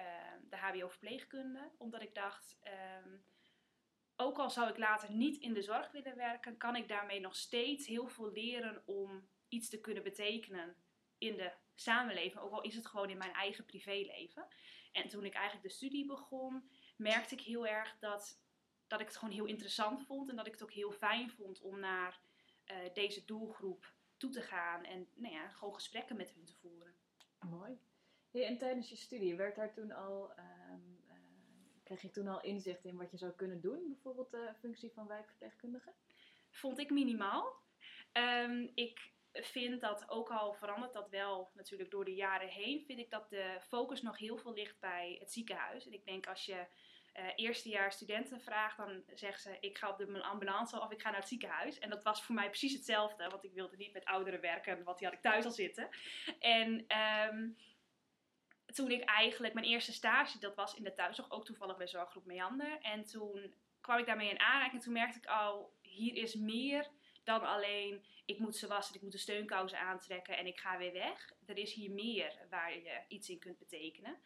de 0.50 0.58
HBO-verpleegkunde, 0.58 1.72
omdat 1.78 2.02
ik 2.02 2.16
dacht 2.16 2.58
ook 4.18 4.38
al 4.38 4.50
zou 4.50 4.70
ik 4.70 4.78
later 4.78 5.12
niet 5.12 5.38
in 5.38 5.54
de 5.54 5.62
zorg 5.62 5.92
willen 5.92 6.16
werken, 6.16 6.58
kan 6.58 6.76
ik 6.76 6.88
daarmee 6.88 7.20
nog 7.20 7.36
steeds 7.36 7.88
heel 7.88 8.08
veel 8.08 8.32
leren 8.32 8.82
om 8.86 9.28
iets 9.48 9.70
te 9.70 9.80
kunnen 9.80 10.04
betekenen 10.04 10.76
in 11.18 11.38
de 11.38 11.52
samenleving. 11.76 12.38
Ook 12.38 12.52
al 12.52 12.62
is 12.62 12.76
het 12.76 12.86
gewoon 12.86 13.10
in 13.10 13.18
mijn 13.18 13.34
eigen 13.34 13.66
privéleven. 13.66 14.48
En 14.92 15.08
toen 15.08 15.26
ik 15.26 15.34
eigenlijk 15.34 15.68
de 15.68 15.74
studie 15.74 16.06
begon, 16.06 16.70
merkte 16.98 17.34
ik 17.34 17.42
heel 17.42 17.68
erg 17.68 17.98
dat, 18.00 18.42
dat 18.88 19.00
ik 19.00 19.08
het 19.08 19.18
gewoon 19.18 19.34
heel 19.34 19.46
interessant 19.46 20.06
vond. 20.06 20.30
En 20.30 20.36
dat 20.36 20.46
ik 20.46 20.52
het 20.52 20.64
ook 20.64 20.72
heel 20.72 20.92
fijn 20.92 21.32
vond 21.32 21.62
om 21.62 21.80
naar 21.80 22.20
uh, 22.66 22.94
deze 22.94 23.26
doelgroep 23.26 23.94
toe 24.18 24.32
te 24.32 24.42
gaan. 24.42 24.84
En 24.84 25.08
nou 25.14 25.34
ja, 25.34 25.50
gewoon 25.50 25.74
gesprekken 25.74 26.18
met 26.18 26.32
hun 26.32 26.46
te 26.46 26.56
voeren. 26.56 26.96
Mooi. 27.50 27.80
Hey, 28.32 28.46
en 28.46 28.58
tijdens 28.58 28.90
je 28.90 28.96
studie, 28.96 29.36
werd 29.36 29.56
daar 29.56 29.74
toen 29.74 29.92
al 29.92 30.32
um, 30.72 30.98
Krijg 31.88 32.02
je 32.02 32.12
toen 32.12 32.28
al 32.28 32.42
inzicht 32.42 32.86
in 32.86 32.98
wat 32.98 33.12
je 33.12 33.18
zou 33.18 33.32
kunnen 33.32 33.62
doen, 33.62 33.88
bijvoorbeeld 33.88 34.32
de 34.32 34.54
functie 34.60 34.92
van 34.94 35.08
wijkverpleegkundige? 35.08 35.94
Vond 36.50 36.80
ik 36.80 36.90
minimaal. 36.90 37.54
Um, 38.14 38.72
ik 38.74 39.12
vind 39.32 39.82
dat 39.82 40.10
ook 40.10 40.30
al 40.30 40.54
verandert 40.54 40.94
dat 40.94 41.10
wel 41.10 41.50
natuurlijk 41.54 41.92
door 41.92 42.06
de 42.06 42.16
jaren 42.16 42.48
heen, 42.48 42.84
vind 42.86 43.00
ik 43.00 43.10
dat 43.10 43.30
de 43.30 43.58
focus 43.62 44.02
nog 44.02 44.18
heel 44.18 44.38
veel 44.38 44.54
ligt 44.54 44.80
bij 44.80 45.18
het 45.20 45.32
ziekenhuis. 45.32 45.86
En 45.86 45.94
ik 45.94 46.06
denk 46.06 46.28
als 46.28 46.46
je 46.46 46.68
uh, 47.20 47.26
eerstejaars 47.36 47.96
studenten 47.96 48.42
vraagt, 48.42 48.78
dan 48.78 49.04
zeggen 49.14 49.42
ze 49.42 49.58
ik 49.60 49.78
ga 49.78 49.90
op 49.90 49.98
de 49.98 50.24
ambulance 50.24 50.82
of 50.82 50.92
ik 50.92 51.02
ga 51.02 51.10
naar 51.10 51.20
het 51.20 51.28
ziekenhuis. 51.28 51.80
En 51.80 51.90
dat 51.90 52.04
was 52.04 52.24
voor 52.24 52.36
mij 52.36 52.48
precies 52.48 52.74
hetzelfde, 52.74 53.30
want 53.30 53.44
ik 53.44 53.54
wilde 53.54 53.78
niet 53.78 53.94
met 53.94 54.06
ouderen 54.06 54.42
werken, 54.42 54.84
want 54.84 54.98
die 54.98 55.08
had 55.08 55.16
ik 55.16 55.22
thuis 55.24 55.46
al 55.46 55.52
zitten. 55.52 55.90
En 56.40 56.86
um, 57.32 57.58
toen 58.74 58.92
ik 58.92 59.04
eigenlijk 59.04 59.54
mijn 59.54 59.66
eerste 59.66 59.94
stage, 59.94 60.40
dat 60.40 60.56
was 60.56 60.74
in 60.74 60.84
de 60.84 60.94
thuiszorg, 60.94 61.32
ook 61.32 61.46
toevallig 61.46 61.78
bij 61.78 61.88
zorggroep 61.88 62.26
Meander. 62.26 62.78
En 62.82 63.04
toen 63.04 63.54
kwam 63.82 63.98
ik 63.98 64.06
daarmee 64.06 64.30
in 64.30 64.40
aanraking 64.40 64.74
en 64.74 64.80
toen 64.80 64.94
merkte 64.94 65.18
ik 65.18 65.26
al, 65.26 65.74
hier 65.82 66.16
is 66.16 66.36
meer 66.36 66.90
dan 67.24 67.42
alleen 67.42 68.06
ik 68.26 68.40
moet 68.40 68.56
ze 68.56 68.68
wassen, 68.68 68.96
ik 68.96 69.02
moet 69.02 69.12
de 69.12 69.18
steunkousen 69.18 69.80
aantrekken 69.80 70.38
en 70.38 70.46
ik 70.46 70.60
ga 70.60 70.78
weer 70.78 70.94
weg. 70.94 71.34
Er 71.46 71.58
is 71.58 71.74
hier 71.74 71.92
meer 71.92 72.46
waar 72.50 72.74
je 72.74 73.02
iets 73.08 73.30
in 73.30 73.40
kunt 73.40 73.58
betekenen. 73.58 74.18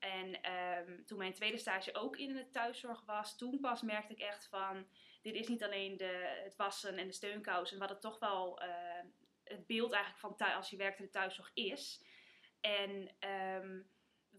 En 0.00 0.42
ehm, 0.42 1.04
toen 1.04 1.18
mijn 1.18 1.32
tweede 1.32 1.58
stage 1.58 1.94
ook 1.94 2.16
in 2.16 2.32
de 2.32 2.50
thuiszorg 2.50 3.04
was, 3.04 3.36
toen 3.36 3.60
pas 3.60 3.82
merkte 3.82 4.12
ik 4.12 4.20
echt 4.20 4.46
van, 4.48 4.86
dit 5.22 5.34
is 5.34 5.48
niet 5.48 5.64
alleen 5.64 5.96
de, 5.96 6.40
het 6.44 6.56
wassen 6.56 6.96
en 6.96 7.06
de 7.06 7.12
steunkousen, 7.12 7.78
wat 7.78 7.88
het 7.88 8.00
toch 8.00 8.18
wel 8.18 8.62
uh, 8.62 8.68
het 9.44 9.66
beeld 9.66 9.92
eigenlijk 9.92 10.22
van 10.22 10.36
thuis, 10.36 10.56
als 10.56 10.70
je 10.70 10.76
werkt 10.76 10.98
in 10.98 11.04
de 11.04 11.10
thuiszorg 11.10 11.50
is. 11.54 12.04
En 12.60 13.10
um, 13.30 13.90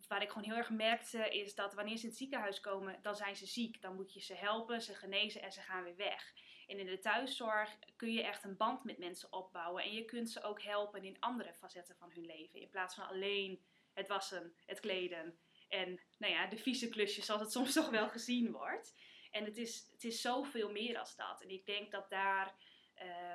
waar 0.08 0.22
ik 0.22 0.30
gewoon 0.30 0.44
heel 0.44 0.58
erg 0.58 0.70
merkte 0.70 1.30
is 1.30 1.56
dat 1.56 1.74
wanneer 1.74 1.98
ze 1.98 2.04
in 2.04 2.10
het 2.10 2.18
ziekenhuis 2.18 2.60
komen, 2.60 3.00
dan 3.02 3.16
zijn 3.16 3.36
ze 3.36 3.46
ziek. 3.46 3.82
Dan 3.82 3.96
moet 3.96 4.14
je 4.14 4.20
ze 4.20 4.34
helpen, 4.34 4.82
ze 4.82 4.96
genezen 4.96 5.42
en 5.42 5.52
ze 5.52 5.62
gaan 5.62 5.84
weer 5.84 5.96
weg. 5.96 6.34
En 6.68 6.80
in 6.80 6.86
de 6.86 7.00
thuiszorg 7.00 7.78
kun 7.96 8.14
je 8.14 8.24
echt 8.24 8.44
een 8.44 8.58
band 8.58 8.84
met 8.84 8.98
mensen 8.98 9.34
opbouwen. 9.34 9.84
En 9.84 9.94
je 9.94 10.06
kunt 10.06 10.30
ze 10.30 10.44
ook 10.44 10.62
helpen 10.62 11.04
in 11.04 11.20
andere 11.20 11.54
facetten 11.54 11.96
van 11.96 12.12
hun 12.12 12.26
leven. 12.26 12.60
In 12.60 12.70
plaats 12.70 12.96
van 12.96 13.08
alleen 13.08 13.66
het 13.94 14.08
wassen, 14.08 14.54
het 14.66 14.80
kleden 14.80 15.40
en 15.72 16.02
nou 16.18 16.34
ja, 16.34 16.48
de 16.48 16.58
vieze 16.58 16.90
klusjes 16.90 17.26
zoals 17.26 17.42
het 17.42 17.52
soms 17.58 17.74
toch 17.74 17.90
wel 17.90 18.10
gezien 18.10 18.52
wordt. 18.52 18.96
En 19.32 19.46
het 19.46 19.58
is, 19.58 19.90
het 19.92 20.04
is 20.04 20.22
zoveel 20.22 20.72
meer 20.72 20.98
als 20.98 21.16
dat. 21.16 21.42
En 21.42 21.50
ik 21.50 21.66
denk 21.66 21.92
dat 21.92 22.10
daar 22.10 22.56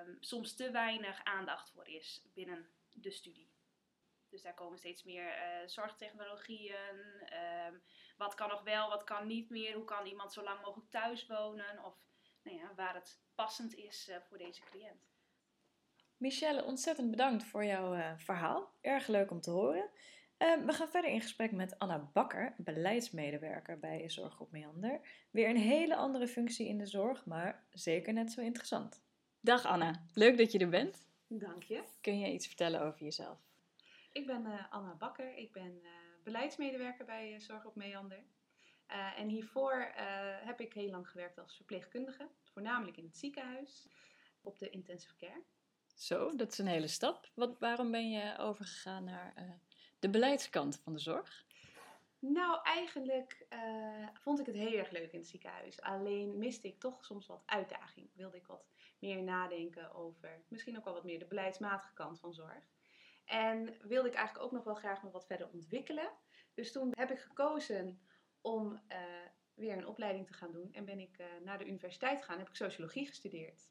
um, 0.05 0.17
soms 0.21 0.57
te 0.57 0.71
weinig 0.71 1.25
aandacht 1.25 1.71
voor 1.71 1.89
is 1.89 2.23
binnen 2.35 2.69
de 2.93 3.11
studie. 3.11 3.55
Dus 4.29 4.43
daar 4.43 4.55
komen 4.55 4.79
steeds 4.79 5.05
meer 5.05 5.27
uh, 5.27 5.69
zorgtechnologieën. 5.69 6.75
Um, 7.69 7.83
wat 8.17 8.35
kan 8.35 8.49
nog 8.49 8.63
wel, 8.63 8.89
wat 8.89 9.05
kan 9.05 9.27
niet 9.27 9.51
meer? 9.51 9.75
Hoe 9.75 9.85
kan 9.85 10.07
iemand 10.07 10.33
zo 10.33 10.43
lang 10.43 10.63
mogelijk 10.63 10.91
thuis 10.91 11.27
wonen? 11.27 11.85
Of 11.85 11.95
nou 12.43 12.57
ja, 12.57 12.75
waar 12.75 12.95
het 12.95 13.21
passend 13.35 13.75
is 13.75 14.09
uh, 14.09 14.17
voor 14.21 14.39
deze 14.39 14.63
cliënt. 14.71 15.15
Michelle, 16.17 16.65
ontzettend 16.65 17.11
bedankt 17.11 17.45
voor 17.45 17.65
jouw 17.65 17.95
uh, 17.95 18.13
verhaal. 18.17 18.73
Erg 18.81 19.07
leuk 19.07 19.31
om 19.31 19.41
te 19.41 19.51
horen. 19.51 19.91
Uh, 20.39 20.65
we 20.65 20.73
gaan 20.73 20.89
verder 20.89 21.11
in 21.11 21.21
gesprek 21.21 21.53
met 21.53 21.79
Anna 21.79 22.11
Bakker, 22.13 22.55
beleidsmedewerker 22.57 23.79
bij 23.79 24.11
Zorggroep 24.11 24.51
Meander. 24.51 25.01
Weer 25.31 25.49
een 25.49 25.57
hele 25.57 25.97
andere 25.97 26.29
functie 26.29 26.69
in 26.69 26.79
de 26.79 26.87
zorg, 26.87 27.25
maar 27.25 27.65
zeker 27.71 28.13
net 28.13 28.33
zo 28.33 28.41
interessant. 28.41 29.03
Dag 29.41 29.65
Anna, 29.65 30.05
leuk 30.15 30.37
dat 30.37 30.53
je 30.53 30.59
er 30.59 30.69
bent. 30.69 31.07
Dank 31.27 31.63
je. 31.63 31.83
Kun 32.01 32.19
je 32.19 32.33
iets 32.33 32.47
vertellen 32.47 32.81
over 32.81 33.03
jezelf? 33.03 33.39
Ik 34.13 34.27
ben 34.27 34.47
uh, 34.47 34.73
Anna 34.73 34.95
Bakker, 34.95 35.37
ik 35.37 35.53
ben 35.53 35.81
uh, 35.83 35.91
beleidsmedewerker 36.25 37.05
bij 37.05 37.33
uh, 37.33 37.41
Zorg 37.41 37.65
op 37.65 37.75
Meander. 37.75 38.25
en 39.17 39.29
hiervoor 39.29 39.93
heb 40.45 40.61
ik 40.61 40.73
heel 40.73 40.91
lang 40.91 41.09
gewerkt 41.09 41.39
als 41.39 41.57
verpleegkundige, 41.57 42.29
voornamelijk 42.43 42.97
in 42.97 43.05
het 43.05 43.17
ziekenhuis, 43.17 43.89
op 44.41 44.59
de 44.59 44.71
intensive 44.71 45.17
care. 45.17 45.43
Zo, 45.95 46.37
dat 46.37 46.53
is 46.53 46.59
een 46.59 46.67
hele 46.67 46.89
stap. 46.89 47.31
Wat, 47.35 47.59
waarom 47.59 47.91
ben 47.91 48.11
je 48.11 48.39
overgegaan 48.39 49.05
naar 49.05 49.61
de 50.07 50.19
beleidskant 50.19 50.81
van 50.85 50.93
de 50.93 50.99
zorg? 50.99 51.45
Nou, 52.19 52.61
eigenlijk 52.63 53.47
vond 54.13 54.41
ik 54.41 54.47
het 54.47 54.55
heel 54.55 54.79
erg 54.79 54.91
leuk 54.91 55.13
in 55.13 55.19
het 55.19 55.29
ziekenhuis. 55.29 55.81
Alleen 55.81 56.39
miste 56.39 56.69
ik 56.69 56.79
toch 56.79 57.05
soms 57.05 57.27
wat 57.27 57.43
uitdaging. 57.47 58.11
Wilde 58.15 58.37
ik 58.37 58.47
wat 58.47 58.67
meer 58.99 59.23
nadenken 59.23 59.95
over 59.95 60.45
misschien 60.49 60.77
ook 60.77 60.85
wel 60.85 60.95
wat 60.95 61.05
meer 61.05 61.19
de 61.19 61.27
beleidsmatige 61.27 61.93
kant 61.93 62.21
van 62.21 62.35
zorg. 62.35 62.69
En 63.25 63.77
wilde 63.81 64.09
ik 64.09 64.15
eigenlijk 64.15 64.47
ook 64.47 64.53
nog 64.53 64.65
wel 64.65 64.75
graag 64.75 65.03
nog 65.03 65.13
wat 65.13 65.27
verder 65.27 65.51
ontwikkelen. 65.53 66.11
Dus 66.55 66.73
toen 66.73 66.93
heb 66.97 67.11
ik 67.11 67.19
gekozen 67.19 68.01
om 68.41 68.73
uh, 68.73 68.99
weer 69.55 69.77
een 69.77 69.87
opleiding 69.87 70.27
te 70.27 70.33
gaan 70.33 70.53
doen. 70.53 70.73
En 70.73 70.85
ben 70.85 70.99
ik 70.99 71.19
uh, 71.19 71.27
naar 71.45 71.59
de 71.59 71.67
universiteit 71.67 72.19
gegaan. 72.21 72.39
Heb 72.39 72.49
ik 72.49 72.55
sociologie 72.55 73.07
gestudeerd. 73.07 73.69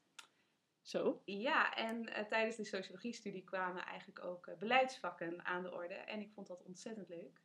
Zo? 0.86 1.22
Ja, 1.24 1.74
en 1.74 2.08
uh, 2.08 2.18
tijdens 2.18 2.56
de 2.56 2.64
sociologiestudie 2.64 3.44
kwamen 3.44 3.84
eigenlijk 3.84 4.24
ook 4.24 4.58
beleidsvakken 4.58 5.44
aan 5.44 5.62
de 5.62 5.72
orde. 5.72 5.94
En 5.94 6.20
ik 6.20 6.32
vond 6.32 6.46
dat 6.46 6.62
ontzettend 6.62 7.08
leuk. 7.08 7.40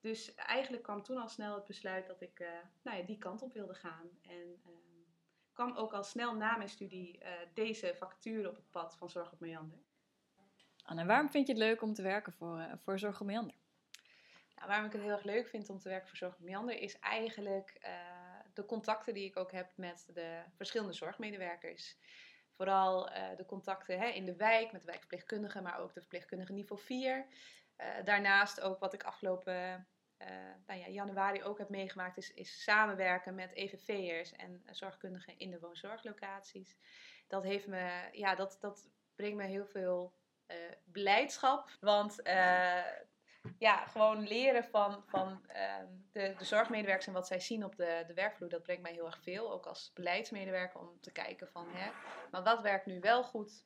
Dus 0.00 0.34
eigenlijk 0.34 0.82
kwam 0.82 1.02
toen 1.02 1.16
al 1.16 1.28
snel 1.28 1.54
het 1.54 1.66
besluit 1.66 2.06
dat 2.06 2.20
ik 2.20 2.44
nou 2.82 2.96
ja, 2.96 3.02
die 3.02 3.18
kant 3.18 3.42
op 3.42 3.52
wilde 3.52 3.74
gaan. 3.74 4.08
En 4.22 4.60
ehm, 4.64 5.02
kwam 5.52 5.76
ook 5.76 5.92
al 5.92 6.04
snel 6.04 6.34
na 6.34 6.56
mijn 6.56 6.68
studie 6.68 7.22
deze 7.54 7.94
vacature 7.98 8.48
op 8.48 8.56
het 8.56 8.70
pad 8.70 8.96
van 8.96 9.10
Zorg 9.10 9.32
op 9.32 9.40
Meander. 9.40 9.78
Anne, 10.90 11.04
waarom 11.04 11.30
vind 11.30 11.46
je 11.46 11.52
het 11.52 11.62
leuk 11.62 11.82
om 11.82 11.94
te 11.94 12.02
werken 12.02 12.32
voor, 12.32 12.58
uh, 12.58 12.72
voor 12.76 12.98
Zorg 12.98 13.20
Meander? 13.20 13.54
Nou, 14.54 14.68
waarom 14.68 14.86
ik 14.86 14.92
het 14.92 15.02
heel 15.02 15.10
erg 15.10 15.24
leuk 15.24 15.48
vind 15.48 15.70
om 15.70 15.78
te 15.78 15.88
werken 15.88 16.08
voor 16.08 16.16
Zorg 16.16 16.38
Meander 16.38 16.78
is 16.78 16.98
eigenlijk 16.98 17.80
uh, 17.84 17.90
de 18.54 18.64
contacten 18.64 19.14
die 19.14 19.24
ik 19.24 19.36
ook 19.36 19.52
heb 19.52 19.72
met 19.76 20.08
de 20.14 20.42
verschillende 20.56 20.92
zorgmedewerkers. 20.92 21.96
Vooral 22.60 23.10
uh, 23.10 23.36
de 23.36 23.46
contacten 23.46 23.98
hè, 23.98 24.06
in 24.06 24.24
de 24.24 24.36
wijk 24.36 24.72
met 24.72 24.80
de 24.80 24.86
wijkverpleegkundigen, 24.86 25.62
maar 25.62 25.78
ook 25.78 25.94
de 25.94 26.00
verpleegkundige 26.00 26.52
niveau 26.52 26.80
4. 26.80 27.26
daarnaast 28.04 28.60
ook 28.60 28.78
wat 28.78 28.92
ik 28.92 29.02
afgelopen 29.02 29.88
nou 30.66 30.80
ja, 30.80 30.88
januari 30.88 31.42
ook 31.42 31.58
heb 31.58 31.68
meegemaakt, 31.68 32.16
is, 32.16 32.32
is 32.32 32.62
samenwerken 32.62 33.34
met 33.34 33.54
EVV'ers 33.54 34.32
en 34.32 34.62
zorgkundigen 34.70 35.38
in 35.38 35.50
de 35.50 35.58
woonzorglocaties. 35.60 36.76
Dat, 37.26 37.42
heeft 37.42 37.66
me, 37.66 38.08
ja, 38.12 38.34
dat, 38.34 38.56
dat 38.60 38.90
brengt 39.14 39.36
me 39.36 39.44
heel 39.44 39.66
veel 39.66 40.12
beleidschap. 40.84 41.70
Want 41.80 42.22
ja, 43.58 43.86
gewoon 43.86 44.26
leren 44.28 44.64
van, 44.64 45.02
van 45.06 45.40
uh, 45.48 45.74
de, 46.12 46.34
de 46.38 46.44
zorgmedewerkers 46.44 47.06
en 47.06 47.12
wat 47.12 47.26
zij 47.26 47.40
zien 47.40 47.64
op 47.64 47.76
de, 47.76 48.04
de 48.06 48.14
werkvloer, 48.14 48.48
dat 48.48 48.62
brengt 48.62 48.82
mij 48.82 48.92
heel 48.92 49.06
erg 49.06 49.20
veel. 49.22 49.52
Ook 49.52 49.66
als 49.66 49.90
beleidsmedewerker 49.94 50.80
om 50.80 51.00
te 51.00 51.12
kijken 51.12 51.48
van, 51.48 51.66
hè, 51.70 51.90
maar 52.30 52.42
wat 52.42 52.60
werkt 52.60 52.86
nu 52.86 53.00
wel 53.00 53.24
goed 53.24 53.64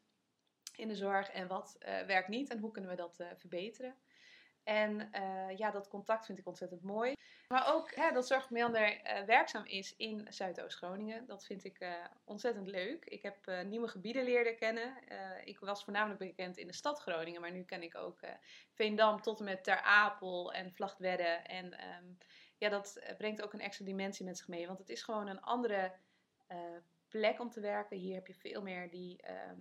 in 0.76 0.88
de 0.88 0.96
zorg 0.96 1.30
en 1.30 1.48
wat 1.48 1.76
uh, 1.78 2.00
werkt 2.00 2.28
niet 2.28 2.50
en 2.50 2.58
hoe 2.58 2.70
kunnen 2.70 2.90
we 2.90 2.96
dat 2.96 3.24
verbeteren. 3.36 3.96
En 4.64 5.10
ja, 5.56 5.70
dat 5.70 5.88
contact 5.88 6.26
vind 6.26 6.38
ik 6.38 6.46
ontzettend 6.46 6.82
mooi. 6.82 7.14
Maar 7.48 7.74
ook 7.74 7.94
hè, 7.94 8.12
dat 8.12 8.26
Zorgmeander 8.26 9.00
uh, 9.06 9.24
werkzaam 9.24 9.64
is 9.64 9.96
in 9.96 10.26
Zuidoost-Groningen. 10.28 11.26
Dat 11.26 11.46
vind 11.46 11.64
ik 11.64 11.80
uh, 11.80 11.92
ontzettend 12.24 12.66
leuk. 12.66 13.04
Ik 13.04 13.22
heb 13.22 13.64
nieuwe 13.64 13.88
gebieden 13.88 14.24
leren 14.24 14.56
kennen. 14.56 14.94
ik 15.44 15.58
was 15.58 15.84
voornamelijk 15.84 16.18
bekend 16.18 16.56
in 16.56 16.66
de 16.66 16.72
stad 16.72 17.00
Groningen. 17.00 17.40
Maar 17.40 17.52
nu 17.52 17.64
ken 17.64 17.82
ik 17.82 17.96
ook 17.96 18.20
Veendam 18.72 19.20
tot 19.20 19.38
en 19.38 19.44
met 19.44 19.64
Ter 19.64 19.80
Apel 19.80 20.52
en 20.52 20.72
Vlachtwedde. 20.72 21.24
En 21.24 21.64
um, 21.64 22.18
ja, 22.58 22.68
dat 22.68 23.14
brengt 23.18 23.42
ook 23.42 23.52
een 23.52 23.60
extra 23.60 23.84
dimensie 23.84 24.24
met 24.24 24.38
zich 24.38 24.48
mee. 24.48 24.66
Want 24.66 24.78
het 24.78 24.88
is 24.88 25.02
gewoon 25.02 25.28
een 25.28 25.40
andere 25.40 25.92
plek 27.08 27.40
om 27.40 27.50
te 27.50 27.60
werken. 27.60 27.96
Hier 27.96 28.14
heb 28.14 28.26
je 28.26 28.34
veel 28.34 28.62
meer 28.62 28.90
die... 28.90 29.24
Uh, 29.28 29.52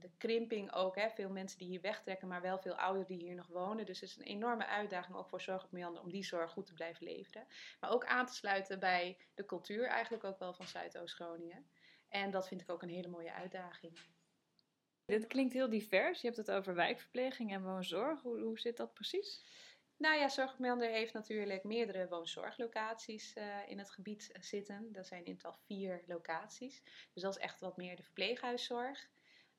de 0.00 0.10
krimping 0.18 0.72
ook. 0.72 0.96
Hè? 0.96 1.10
Veel 1.10 1.30
mensen 1.30 1.58
die 1.58 1.68
hier 1.68 1.80
wegtrekken, 1.80 2.28
maar 2.28 2.40
wel 2.40 2.58
veel 2.58 2.74
ouderen 2.74 3.06
die 3.06 3.18
hier 3.26 3.34
nog 3.34 3.46
wonen. 3.46 3.86
Dus 3.86 4.00
het 4.00 4.08
is 4.08 4.16
een 4.16 4.22
enorme 4.22 4.66
uitdaging 4.66 5.16
ook 5.16 5.28
voor 5.28 5.40
Zorg 5.40 5.64
op 5.64 5.72
Meander 5.72 6.02
om 6.02 6.10
die 6.10 6.24
zorg 6.24 6.50
goed 6.50 6.66
te 6.66 6.72
blijven 6.72 7.04
leveren. 7.04 7.46
Maar 7.80 7.90
ook 7.90 8.06
aan 8.06 8.26
te 8.26 8.34
sluiten 8.34 8.78
bij 8.78 9.16
de 9.34 9.44
cultuur 9.44 9.86
eigenlijk 9.86 10.24
ook 10.24 10.38
wel 10.38 10.52
van 10.52 10.66
Zuidoost-Groningen. 10.66 11.66
En 12.08 12.30
dat 12.30 12.48
vind 12.48 12.60
ik 12.60 12.70
ook 12.70 12.82
een 12.82 12.88
hele 12.88 13.08
mooie 13.08 13.32
uitdaging. 13.32 13.98
Dit 15.04 15.26
klinkt 15.26 15.52
heel 15.52 15.68
divers. 15.68 16.20
Je 16.20 16.26
hebt 16.26 16.38
het 16.38 16.50
over 16.50 16.74
wijkverpleging 16.74 17.52
en 17.52 17.62
woonzorg. 17.62 18.22
Hoe, 18.22 18.40
hoe 18.40 18.58
zit 18.58 18.76
dat 18.76 18.94
precies? 18.94 19.44
Nou 19.96 20.18
ja, 20.18 20.28
Zorg 20.28 20.52
op 20.52 20.58
Meander 20.58 20.90
heeft 20.90 21.12
natuurlijk 21.12 21.64
meerdere 21.64 22.08
woonzorglocaties 22.08 23.36
uh, 23.36 23.68
in 23.68 23.78
het 23.78 23.90
gebied 23.90 24.30
zitten. 24.40 24.92
Dat 24.92 25.06
zijn 25.06 25.24
in 25.24 25.36
totaal 25.36 25.58
vier 25.66 26.02
locaties. 26.06 26.82
Dus 27.12 27.22
dat 27.22 27.36
is 27.36 27.42
echt 27.42 27.60
wat 27.60 27.76
meer 27.76 27.96
de 27.96 28.02
verpleeghuiszorg. 28.02 29.10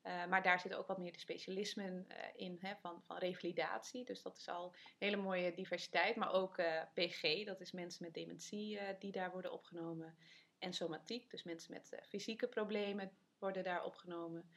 Uh, 0.06 0.26
maar 0.26 0.42
daar 0.42 0.60
zitten 0.60 0.80
ook 0.80 0.86
wat 0.86 0.98
meer 0.98 1.12
de 1.12 1.18
specialismen 1.18 2.06
uh, 2.08 2.16
in 2.34 2.58
hè, 2.60 2.74
van, 2.76 3.02
van 3.02 3.18
revalidatie. 3.18 4.04
Dus 4.04 4.22
dat 4.22 4.36
is 4.36 4.48
al 4.48 4.64
een 4.64 4.72
hele 4.98 5.16
mooie 5.16 5.54
diversiteit. 5.54 6.16
Maar 6.16 6.32
ook 6.32 6.58
eh, 6.58 6.82
PG, 6.94 7.44
dat 7.44 7.60
is 7.60 7.72
mensen 7.72 8.04
met 8.04 8.14
dementie 8.14 8.78
die 8.98 9.12
daar 9.12 9.30
worden 9.30 9.52
opgenomen. 9.52 10.16
En 10.58 10.72
somatiek, 10.72 11.30
dus 11.30 11.42
mensen 11.42 11.72
met 11.72 11.98
fysieke 12.08 12.48
problemen 12.48 13.10
worden 13.38 13.64
daar 13.64 13.84
opgenomen. 13.84 14.50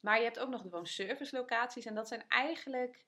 Maar 0.00 0.18
je 0.18 0.24
hebt 0.24 0.38
ook 0.38 0.48
nog 0.48 0.62
de 0.62 0.68
woonservice 0.68 1.36
locaties. 1.36 1.84
En 1.84 1.94
dat 1.94 2.08
zijn 2.08 2.24
eigenlijk 2.28 3.04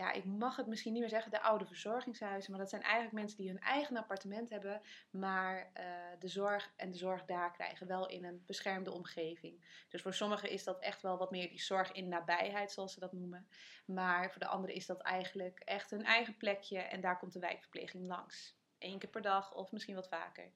ja, 0.00 0.12
ik 0.12 0.24
mag 0.24 0.56
het 0.56 0.66
misschien 0.66 0.92
niet 0.92 1.00
meer 1.00 1.10
zeggen, 1.10 1.30
de 1.30 1.40
oude 1.40 1.66
verzorgingshuizen. 1.66 2.50
Maar 2.50 2.60
dat 2.60 2.70
zijn 2.70 2.82
eigenlijk 2.82 3.12
mensen 3.12 3.38
die 3.38 3.48
hun 3.48 3.60
eigen 3.60 3.96
appartement 3.96 4.50
hebben, 4.50 4.80
maar 5.10 5.70
uh, 5.78 5.84
de 6.18 6.28
zorg 6.28 6.72
en 6.76 6.90
de 6.90 6.96
zorg 6.96 7.24
daar 7.24 7.52
krijgen. 7.52 7.86
Wel 7.86 8.08
in 8.08 8.24
een 8.24 8.42
beschermde 8.46 8.92
omgeving. 8.92 9.84
Dus 9.88 10.02
voor 10.02 10.14
sommigen 10.14 10.50
is 10.50 10.64
dat 10.64 10.78
echt 10.78 11.02
wel 11.02 11.18
wat 11.18 11.30
meer 11.30 11.48
die 11.48 11.60
zorg 11.60 11.92
in 11.92 12.08
nabijheid, 12.08 12.72
zoals 12.72 12.92
ze 12.92 13.00
dat 13.00 13.12
noemen. 13.12 13.48
Maar 13.84 14.30
voor 14.30 14.40
de 14.40 14.46
anderen 14.46 14.74
is 14.74 14.86
dat 14.86 15.00
eigenlijk 15.00 15.60
echt 15.64 15.90
hun 15.90 16.04
eigen 16.04 16.36
plekje 16.36 16.78
en 16.78 17.00
daar 17.00 17.18
komt 17.18 17.32
de 17.32 17.38
wijkverpleging 17.38 18.06
langs. 18.06 18.56
Eén 18.78 18.98
keer 18.98 19.10
per 19.10 19.22
dag 19.22 19.54
of 19.54 19.72
misschien 19.72 19.94
wat 19.94 20.08
vaker. 20.08 20.50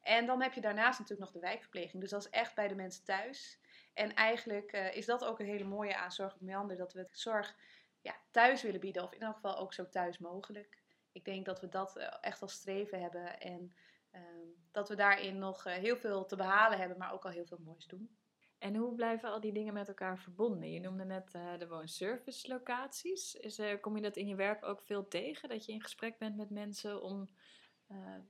En 0.00 0.26
dan 0.26 0.42
heb 0.42 0.52
je 0.52 0.60
daarnaast 0.60 0.98
natuurlijk 0.98 1.30
nog 1.30 1.42
de 1.42 1.46
wijkverpleging. 1.46 2.00
Dus 2.02 2.10
dat 2.10 2.24
is 2.24 2.30
echt 2.30 2.54
bij 2.54 2.68
de 2.68 2.74
mensen 2.74 3.04
thuis. 3.04 3.58
En 3.94 4.14
eigenlijk 4.14 4.72
uh, 4.72 4.96
is 4.96 5.06
dat 5.06 5.24
ook 5.24 5.40
een 5.40 5.46
hele 5.46 5.64
mooie 5.64 5.96
aan 5.96 6.12
Zorg 6.12 6.34
op 6.34 6.40
Meander, 6.40 6.76
dat 6.76 6.92
we 6.92 6.98
het 6.98 7.18
zorg 7.18 7.56
ja, 8.04 8.14
thuis 8.30 8.62
willen 8.62 8.80
bieden, 8.80 9.02
of 9.02 9.12
in 9.12 9.20
elk 9.20 9.34
geval 9.34 9.58
ook 9.58 9.74
zo 9.74 9.88
thuis 9.88 10.18
mogelijk. 10.18 10.82
Ik 11.12 11.24
denk 11.24 11.44
dat 11.44 11.60
we 11.60 11.68
dat 11.68 11.96
eh, 11.96 12.14
echt 12.20 12.42
als 12.42 12.52
streven 12.52 13.00
hebben 13.00 13.40
en 13.40 13.74
ehm, 14.10 14.48
dat 14.70 14.88
we 14.88 14.94
daarin 14.94 15.38
nog 15.38 15.66
eh, 15.66 15.74
heel 15.74 15.96
veel 15.96 16.24
te 16.26 16.36
behalen 16.36 16.78
hebben, 16.78 16.98
maar 16.98 17.12
ook 17.12 17.24
al 17.24 17.30
heel 17.30 17.46
veel 17.46 17.60
moois 17.64 17.86
doen. 17.86 18.16
En 18.58 18.76
hoe 18.76 18.94
blijven 18.94 19.30
al 19.30 19.40
die 19.40 19.52
dingen 19.52 19.74
met 19.74 19.88
elkaar 19.88 20.18
verbonden? 20.18 20.70
Je 20.70 20.80
noemde 20.80 21.04
net 21.04 21.34
uh, 21.34 21.58
de 21.58 21.68
woonservice 21.68 22.48
locaties. 22.48 23.34
Is, 23.34 23.60
kom 23.80 23.96
je 23.96 24.02
dat 24.02 24.16
in 24.16 24.26
je 24.26 24.34
werk 24.34 24.64
ook 24.64 24.82
veel 24.82 25.08
tegen? 25.08 25.48
Dat 25.48 25.64
je 25.64 25.72
in 25.72 25.82
gesprek 25.82 26.18
bent 26.18 26.36
met 26.36 26.50
mensen 26.50 27.02
om 27.02 27.30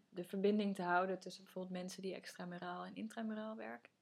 de 0.08 0.24
verbinding 0.24 0.74
te 0.74 0.82
houden 0.82 1.18
tussen 1.18 1.44
bijvoorbeeld 1.44 1.74
mensen 1.82 2.02
die 2.02 2.14
extramuraal 2.14 2.84
en 2.84 2.94
intramuraal 2.94 3.56
werken? 3.56 3.92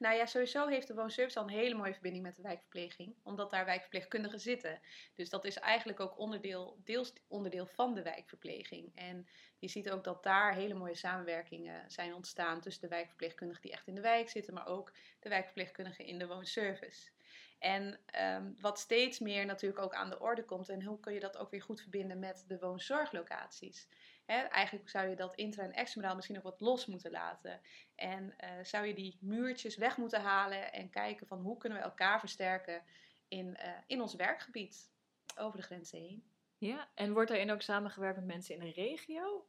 Nou 0.00 0.16
ja, 0.16 0.26
sowieso 0.26 0.66
heeft 0.66 0.86
de 0.86 0.94
woonservice 0.94 1.38
al 1.38 1.44
een 1.44 1.50
hele 1.50 1.74
mooie 1.74 1.92
verbinding 1.92 2.24
met 2.24 2.36
de 2.36 2.42
wijkverpleging, 2.42 3.14
omdat 3.22 3.50
daar 3.50 3.64
wijkverpleegkundigen 3.64 4.40
zitten. 4.40 4.80
Dus 5.14 5.30
dat 5.30 5.44
is 5.44 5.58
eigenlijk 5.58 6.00
ook 6.00 6.18
onderdeel, 6.18 6.80
deels 6.84 7.12
onderdeel 7.28 7.66
van 7.66 7.94
de 7.94 8.02
wijkverpleging. 8.02 8.92
En 8.94 9.28
je 9.58 9.68
ziet 9.68 9.90
ook 9.90 10.04
dat 10.04 10.22
daar 10.22 10.54
hele 10.54 10.74
mooie 10.74 10.94
samenwerkingen 10.94 11.90
zijn 11.90 12.14
ontstaan 12.14 12.60
tussen 12.60 12.82
de 12.82 12.88
wijkverpleegkundigen 12.88 13.62
die 13.62 13.72
echt 13.72 13.86
in 13.86 13.94
de 13.94 14.00
wijk 14.00 14.28
zitten, 14.28 14.54
maar 14.54 14.66
ook 14.66 14.92
de 15.20 15.28
wijkverpleegkundigen 15.28 16.04
in 16.04 16.18
de 16.18 16.26
woonservice. 16.26 17.10
En 17.58 18.00
um, 18.20 18.56
wat 18.60 18.78
steeds 18.78 19.18
meer 19.18 19.46
natuurlijk 19.46 19.82
ook 19.82 19.94
aan 19.94 20.10
de 20.10 20.20
orde 20.20 20.44
komt, 20.44 20.68
en 20.68 20.82
hoe 20.82 21.00
kun 21.00 21.14
je 21.14 21.20
dat 21.20 21.36
ook 21.36 21.50
weer 21.50 21.62
goed 21.62 21.80
verbinden 21.80 22.18
met 22.18 22.44
de 22.48 22.58
woonzorglocaties? 22.58 23.88
He, 24.30 24.36
eigenlijk 24.36 24.88
zou 24.88 25.08
je 25.08 25.16
dat 25.16 25.34
intra- 25.34 25.62
en 25.62 25.72
extramodaal 25.72 26.16
misschien 26.16 26.36
ook 26.36 26.42
wat 26.42 26.60
los 26.60 26.86
moeten 26.86 27.10
laten. 27.10 27.60
En 27.94 28.34
uh, 28.44 28.50
zou 28.62 28.86
je 28.86 28.94
die 28.94 29.18
muurtjes 29.20 29.76
weg 29.76 29.96
moeten 29.96 30.20
halen 30.20 30.72
en 30.72 30.90
kijken 30.90 31.26
van 31.26 31.40
hoe 31.40 31.56
kunnen 31.56 31.78
we 31.78 31.84
elkaar 31.84 32.18
versterken 32.18 32.82
in, 33.28 33.58
uh, 33.62 33.72
in 33.86 34.00
ons 34.00 34.14
werkgebied 34.14 34.90
over 35.36 35.58
de 35.58 35.64
grenzen 35.64 35.98
heen. 35.98 36.24
Ja, 36.58 36.88
en 36.94 37.12
wordt 37.12 37.28
daarin 37.28 37.50
ook 37.50 37.62
samengewerkt 37.62 38.16
met 38.16 38.26
mensen 38.26 38.54
in 38.54 38.60
de 38.60 38.72
regio? 38.72 39.46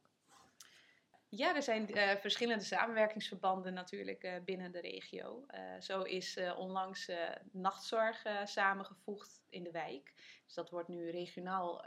Ja, 1.28 1.54
er 1.54 1.62
zijn 1.62 1.96
uh, 1.96 2.16
verschillende 2.16 2.64
samenwerkingsverbanden 2.64 3.74
natuurlijk 3.74 4.24
uh, 4.24 4.34
binnen 4.44 4.72
de 4.72 4.80
regio. 4.80 5.46
Uh, 5.50 5.80
zo 5.80 6.02
is 6.02 6.38
onlangs 6.56 7.10
nachtzorg 7.52 8.26
samengevoegd 8.44 9.42
in 9.48 9.62
de 9.62 9.70
wijk. 9.70 10.12
Dus 10.44 10.54
dat 10.54 10.70
wordt 10.70 10.88
nu 10.88 11.10
regionaal 11.10 11.84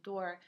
door 0.00 0.42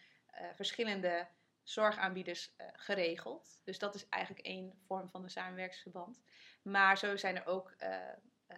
verschillende 0.55 1.29
zorgaanbieders 1.71 2.55
geregeld. 2.73 3.61
Dus 3.65 3.79
dat 3.79 3.95
is 3.95 4.09
eigenlijk 4.09 4.47
één 4.47 4.79
vorm 4.87 5.09
van 5.09 5.23
een 5.23 5.31
samenwerkingsverband. 5.31 6.21
Maar 6.63 6.99
zo 6.99 7.17
zijn 7.17 7.37
er 7.37 7.47
ook 7.47 7.75
um, 7.79 8.57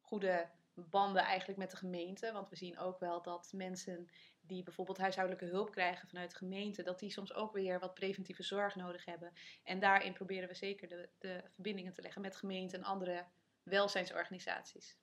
goede 0.00 0.48
banden 0.74 1.22
eigenlijk 1.22 1.58
met 1.58 1.70
de 1.70 1.76
gemeente. 1.76 2.32
Want 2.32 2.48
we 2.48 2.56
zien 2.56 2.78
ook 2.78 2.98
wel 2.98 3.22
dat 3.22 3.52
mensen 3.52 4.08
die 4.40 4.62
bijvoorbeeld 4.62 4.98
huishoudelijke 4.98 5.50
hulp 5.50 5.70
krijgen 5.70 6.08
vanuit 6.08 6.30
de 6.30 6.36
gemeente, 6.36 6.82
dat 6.82 6.98
die 6.98 7.10
soms 7.10 7.34
ook 7.34 7.52
weer 7.52 7.78
wat 7.78 7.94
preventieve 7.94 8.42
zorg 8.42 8.74
nodig 8.74 9.04
hebben. 9.04 9.32
En 9.64 9.78
daarin 9.78 10.12
proberen 10.12 10.48
we 10.48 10.54
zeker 10.54 10.88
de, 10.88 11.08
de 11.18 11.42
verbindingen 11.52 11.92
te 11.92 12.02
leggen 12.02 12.22
met 12.22 12.36
gemeenten 12.36 12.78
en 12.78 12.84
andere 12.84 13.26
welzijnsorganisaties. 13.62 14.98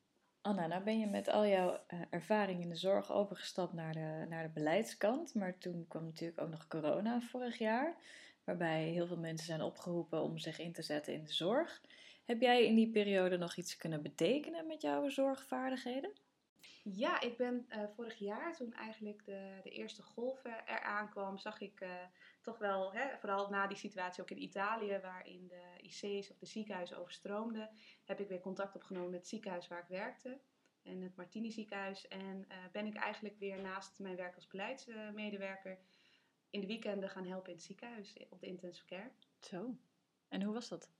Anna, 0.45 0.67
nou 0.67 0.83
ben 0.83 0.99
je 0.99 1.07
met 1.07 1.27
al 1.27 1.45
jouw 1.45 1.79
uh, 1.93 1.99
ervaring 2.09 2.61
in 2.61 2.69
de 2.69 2.75
zorg 2.75 3.11
overgestapt 3.11 3.73
naar 3.73 3.93
de, 3.93 4.25
naar 4.29 4.43
de 4.43 4.53
beleidskant. 4.53 5.33
Maar 5.35 5.57
toen 5.57 5.85
kwam 5.87 6.03
natuurlijk 6.03 6.41
ook 6.41 6.49
nog 6.49 6.67
corona 6.67 7.21
vorig 7.21 7.57
jaar, 7.57 7.95
waarbij 8.43 8.83
heel 8.83 9.07
veel 9.07 9.17
mensen 9.17 9.45
zijn 9.45 9.61
opgeroepen 9.61 10.21
om 10.21 10.37
zich 10.37 10.59
in 10.59 10.73
te 10.73 10.81
zetten 10.81 11.13
in 11.13 11.23
de 11.23 11.33
zorg. 11.33 11.81
Heb 12.25 12.41
jij 12.41 12.65
in 12.65 12.75
die 12.75 12.89
periode 12.89 13.37
nog 13.37 13.55
iets 13.55 13.77
kunnen 13.77 14.01
betekenen 14.01 14.67
met 14.67 14.81
jouw 14.81 15.09
zorgvaardigheden? 15.09 16.11
Ja, 16.83 17.21
ik 17.21 17.37
ben 17.37 17.65
uh, 17.69 17.83
vorig 17.95 18.17
jaar, 18.17 18.55
toen 18.55 18.73
eigenlijk 18.73 19.25
de, 19.25 19.59
de 19.63 19.69
eerste 19.69 20.01
golf 20.01 20.43
eraan 20.65 21.09
kwam, 21.09 21.37
zag 21.37 21.61
ik 21.61 21.81
uh, 21.81 21.89
toch 22.41 22.57
wel, 22.57 22.93
hè, 22.93 23.17
vooral 23.17 23.49
na 23.49 23.67
die 23.67 23.77
situatie 23.77 24.23
ook 24.23 24.29
in 24.29 24.41
Italië, 24.41 24.99
waarin 25.01 25.47
de 25.47 25.81
IC's 25.81 26.29
of 26.29 26.37
de 26.37 26.45
ziekenhuizen 26.45 26.97
overstroomden, 26.97 27.69
heb 28.03 28.19
ik 28.19 28.27
weer 28.27 28.39
contact 28.39 28.75
opgenomen 28.75 29.09
met 29.09 29.19
het 29.19 29.29
ziekenhuis 29.29 29.67
waar 29.67 29.81
ik 29.81 29.87
werkte, 29.87 30.39
en 30.83 31.01
het 31.01 31.15
Martini 31.15 31.51
ziekenhuis. 31.51 32.07
En 32.07 32.45
uh, 32.47 32.57
ben 32.71 32.85
ik 32.85 32.95
eigenlijk 32.95 33.37
weer 33.39 33.61
naast 33.61 33.99
mijn 33.99 34.15
werk 34.15 34.35
als 34.35 34.47
beleidsmedewerker 34.47 35.79
in 36.49 36.61
de 36.61 36.67
weekenden 36.67 37.09
gaan 37.09 37.25
helpen 37.25 37.49
in 37.49 37.55
het 37.55 37.65
ziekenhuis, 37.65 38.15
op 38.29 38.39
de 38.39 38.47
intensive 38.47 38.85
care. 38.85 39.11
Zo, 39.39 39.77
en 40.27 40.41
hoe 40.41 40.53
was 40.53 40.69
dat? 40.69 40.91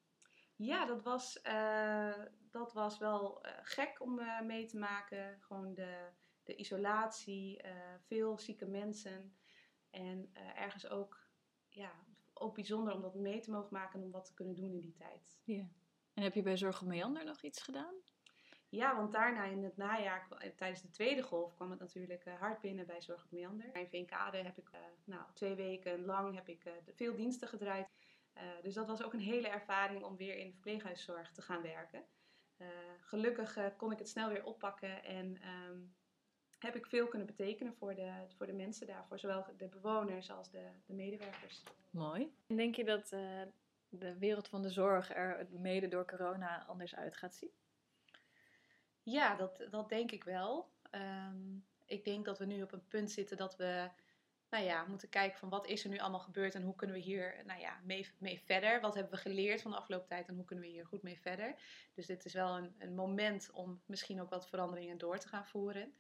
Ja, 0.55 0.85
dat 0.85 1.03
was, 1.03 1.39
uh, 1.47 2.25
dat 2.51 2.73
was 2.73 2.97
wel 2.97 3.45
uh, 3.45 3.51
gek 3.61 4.01
om 4.01 4.19
uh, 4.19 4.41
mee 4.41 4.65
te 4.65 4.77
maken. 4.77 5.41
Gewoon 5.41 5.73
de, 5.73 6.09
de 6.43 6.55
isolatie, 6.55 7.61
veel 8.01 8.39
zieke 8.39 8.65
mensen. 8.65 9.35
En 9.89 10.29
ergens 10.55 10.87
ook, 10.87 11.27
ja, 11.69 11.91
ook 12.33 12.55
bijzonder 12.55 12.93
om 12.93 13.01
dat 13.01 13.15
mee 13.15 13.39
te 13.39 13.51
mogen 13.51 13.73
maken 13.73 13.99
en 13.99 14.05
om 14.05 14.11
wat 14.11 14.25
te 14.25 14.33
kunnen 14.33 14.55
doen 14.55 14.73
in 14.73 14.81
die 14.81 14.93
tijd. 14.93 15.39
Ja. 15.43 15.67
En 16.13 16.23
heb 16.23 16.33
je 16.33 16.41
bij 16.41 16.57
Zorg 16.57 16.81
op 16.81 16.87
Meander 16.87 17.25
nog 17.25 17.41
iets 17.41 17.61
gedaan? 17.61 17.93
Ja, 18.69 18.95
want 18.95 19.11
daarna 19.11 19.43
in 19.43 19.63
het 19.63 19.77
najaar, 19.77 20.27
tijdens 20.55 20.81
de 20.81 20.89
tweede 20.89 21.21
golf, 21.21 21.55
kwam 21.55 21.69
het 21.69 21.79
natuurlijk 21.79 22.25
hard 22.25 22.61
binnen 22.61 22.85
bij 22.85 23.01
Zorg 23.01 23.23
op 23.23 23.31
Meander. 23.31 23.75
In 23.75 23.87
Veenkade 23.87 24.37
heb 24.37 24.57
ik 24.57 24.69
nou, 25.03 25.23
twee 25.33 25.55
weken 25.55 26.05
lang 26.05 26.35
heb 26.35 26.49
ik, 26.49 26.63
veel 26.95 27.15
diensten 27.15 27.47
gedraaid. 27.47 27.87
Uh, 28.35 28.41
dus 28.61 28.73
dat 28.73 28.87
was 28.87 29.03
ook 29.03 29.13
een 29.13 29.19
hele 29.19 29.47
ervaring 29.47 30.03
om 30.03 30.17
weer 30.17 30.37
in 30.37 30.45
de 30.45 30.51
verpleeghuiszorg 30.51 31.31
te 31.31 31.41
gaan 31.41 31.61
werken. 31.61 32.05
Uh, 32.57 32.67
gelukkig 32.99 33.57
uh, 33.57 33.65
kon 33.77 33.91
ik 33.91 33.99
het 33.99 34.09
snel 34.09 34.29
weer 34.29 34.43
oppakken 34.43 35.03
en 35.03 35.39
um, 35.47 35.95
heb 36.59 36.75
ik 36.75 36.85
veel 36.85 37.07
kunnen 37.07 37.27
betekenen 37.27 37.75
voor 37.75 37.95
de, 37.95 38.11
voor 38.37 38.45
de 38.45 38.53
mensen 38.53 38.87
daar, 38.87 39.05
voor 39.07 39.19
zowel 39.19 39.45
de 39.57 39.67
bewoners 39.67 40.31
als 40.31 40.51
de, 40.51 40.69
de 40.85 40.93
medewerkers. 40.93 41.63
Mooi. 41.89 42.35
En 42.47 42.55
denk 42.55 42.75
je 42.75 42.83
dat 42.83 43.09
de 43.89 44.17
wereld 44.17 44.47
van 44.47 44.61
de 44.61 44.69
zorg 44.69 45.15
er 45.15 45.47
mede 45.49 45.87
door 45.87 46.05
corona 46.05 46.65
anders 46.65 46.95
uit 46.95 47.17
gaat 47.17 47.35
zien? 47.35 47.51
Ja, 49.03 49.35
dat, 49.35 49.67
dat 49.69 49.89
denk 49.89 50.11
ik 50.11 50.23
wel. 50.23 50.69
Um, 50.91 51.65
ik 51.85 52.03
denk 52.03 52.25
dat 52.25 52.39
we 52.39 52.45
nu 52.45 52.61
op 52.61 52.71
een 52.71 52.87
punt 52.87 53.11
zitten 53.11 53.37
dat 53.37 53.55
we 53.55 53.89
nou 54.55 54.67
ja, 54.67 54.85
moeten 54.85 55.09
kijken 55.09 55.39
van 55.39 55.49
wat 55.49 55.67
is 55.67 55.83
er 55.83 55.89
nu 55.89 55.97
allemaal 55.97 56.19
gebeurd 56.19 56.55
en 56.55 56.61
hoe 56.61 56.75
kunnen 56.75 56.95
we 56.95 57.01
hier 57.01 57.35
nou 57.45 57.59
ja, 57.59 57.79
mee, 57.83 58.07
mee 58.17 58.41
verder. 58.45 58.81
Wat 58.81 58.93
hebben 58.93 59.13
we 59.13 59.19
geleerd 59.19 59.61
van 59.61 59.71
de 59.71 59.77
afgelopen 59.77 60.07
tijd 60.07 60.27
en 60.27 60.35
hoe 60.35 60.45
kunnen 60.45 60.65
we 60.65 60.71
hier 60.71 60.85
goed 60.85 61.01
mee 61.01 61.19
verder. 61.19 61.55
Dus 61.93 62.05
dit 62.05 62.25
is 62.25 62.33
wel 62.33 62.57
een, 62.57 62.75
een 62.79 62.95
moment 62.95 63.51
om 63.51 63.81
misschien 63.85 64.21
ook 64.21 64.29
wat 64.29 64.49
veranderingen 64.49 64.97
door 64.97 65.17
te 65.17 65.27
gaan 65.27 65.45
voeren. 65.45 65.93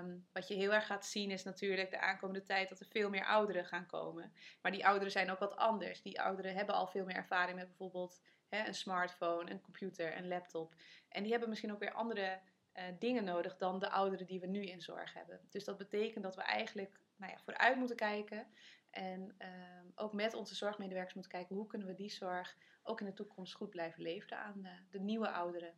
Um, 0.00 0.26
wat 0.32 0.48
je 0.48 0.54
heel 0.54 0.72
erg 0.72 0.86
gaat 0.86 1.06
zien 1.06 1.30
is 1.30 1.42
natuurlijk 1.44 1.90
de 1.90 2.00
aankomende 2.00 2.42
tijd 2.42 2.68
dat 2.68 2.80
er 2.80 2.86
veel 2.86 3.10
meer 3.10 3.24
ouderen 3.24 3.64
gaan 3.64 3.86
komen. 3.86 4.32
Maar 4.62 4.72
die 4.72 4.86
ouderen 4.86 5.12
zijn 5.12 5.30
ook 5.30 5.38
wat 5.38 5.56
anders. 5.56 6.02
Die 6.02 6.20
ouderen 6.20 6.54
hebben 6.54 6.74
al 6.74 6.86
veel 6.86 7.04
meer 7.04 7.16
ervaring 7.16 7.58
met 7.58 7.66
bijvoorbeeld 7.66 8.22
hè, 8.48 8.66
een 8.66 8.74
smartphone, 8.74 9.50
een 9.50 9.60
computer, 9.60 10.16
een 10.16 10.28
laptop. 10.28 10.74
En 11.08 11.22
die 11.22 11.30
hebben 11.30 11.48
misschien 11.48 11.72
ook 11.72 11.78
weer 11.78 11.92
andere 11.92 12.40
uh, 12.74 12.84
dingen 12.98 13.24
nodig 13.24 13.56
dan 13.56 13.78
de 13.78 13.90
ouderen 13.90 14.26
die 14.26 14.40
we 14.40 14.46
nu 14.46 14.64
in 14.64 14.82
zorg 14.82 15.12
hebben. 15.12 15.40
Dus 15.50 15.64
dat 15.64 15.78
betekent 15.78 16.24
dat 16.24 16.36
we 16.36 16.42
eigenlijk 16.42 17.00
nou 17.20 17.32
ja, 17.32 17.38
vooruit 17.38 17.76
moeten 17.76 17.96
kijken. 17.96 18.46
En 18.90 19.34
uh, 19.38 19.48
ook 19.94 20.12
met 20.12 20.34
onze 20.34 20.54
zorgmedewerkers 20.54 21.14
moeten 21.14 21.32
kijken 21.32 21.56
hoe 21.56 21.66
kunnen 21.66 21.86
we 21.86 21.94
die 21.94 22.10
zorg 22.10 22.56
ook 22.82 23.00
in 23.00 23.06
de 23.06 23.12
toekomst 23.12 23.54
goed 23.54 23.70
blijven 23.70 24.02
leveren 24.02 24.38
aan 24.38 24.60
uh, 24.62 24.70
de 24.90 25.00
nieuwe 25.00 25.30
ouderen. 25.30 25.74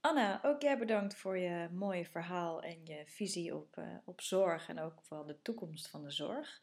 Anna, 0.00 0.40
ook 0.42 0.62
jij 0.62 0.78
bedankt 0.78 1.16
voor 1.16 1.38
je 1.38 1.68
mooie 1.72 2.04
verhaal 2.04 2.62
en 2.62 2.86
je 2.86 3.02
visie 3.06 3.54
op, 3.54 3.76
uh, 3.76 3.96
op 4.04 4.20
zorg 4.20 4.68
en 4.68 4.78
ook 4.78 5.02
vooral 5.02 5.26
de 5.26 5.42
toekomst 5.42 5.88
van 5.90 6.02
de 6.02 6.10
zorg. 6.10 6.62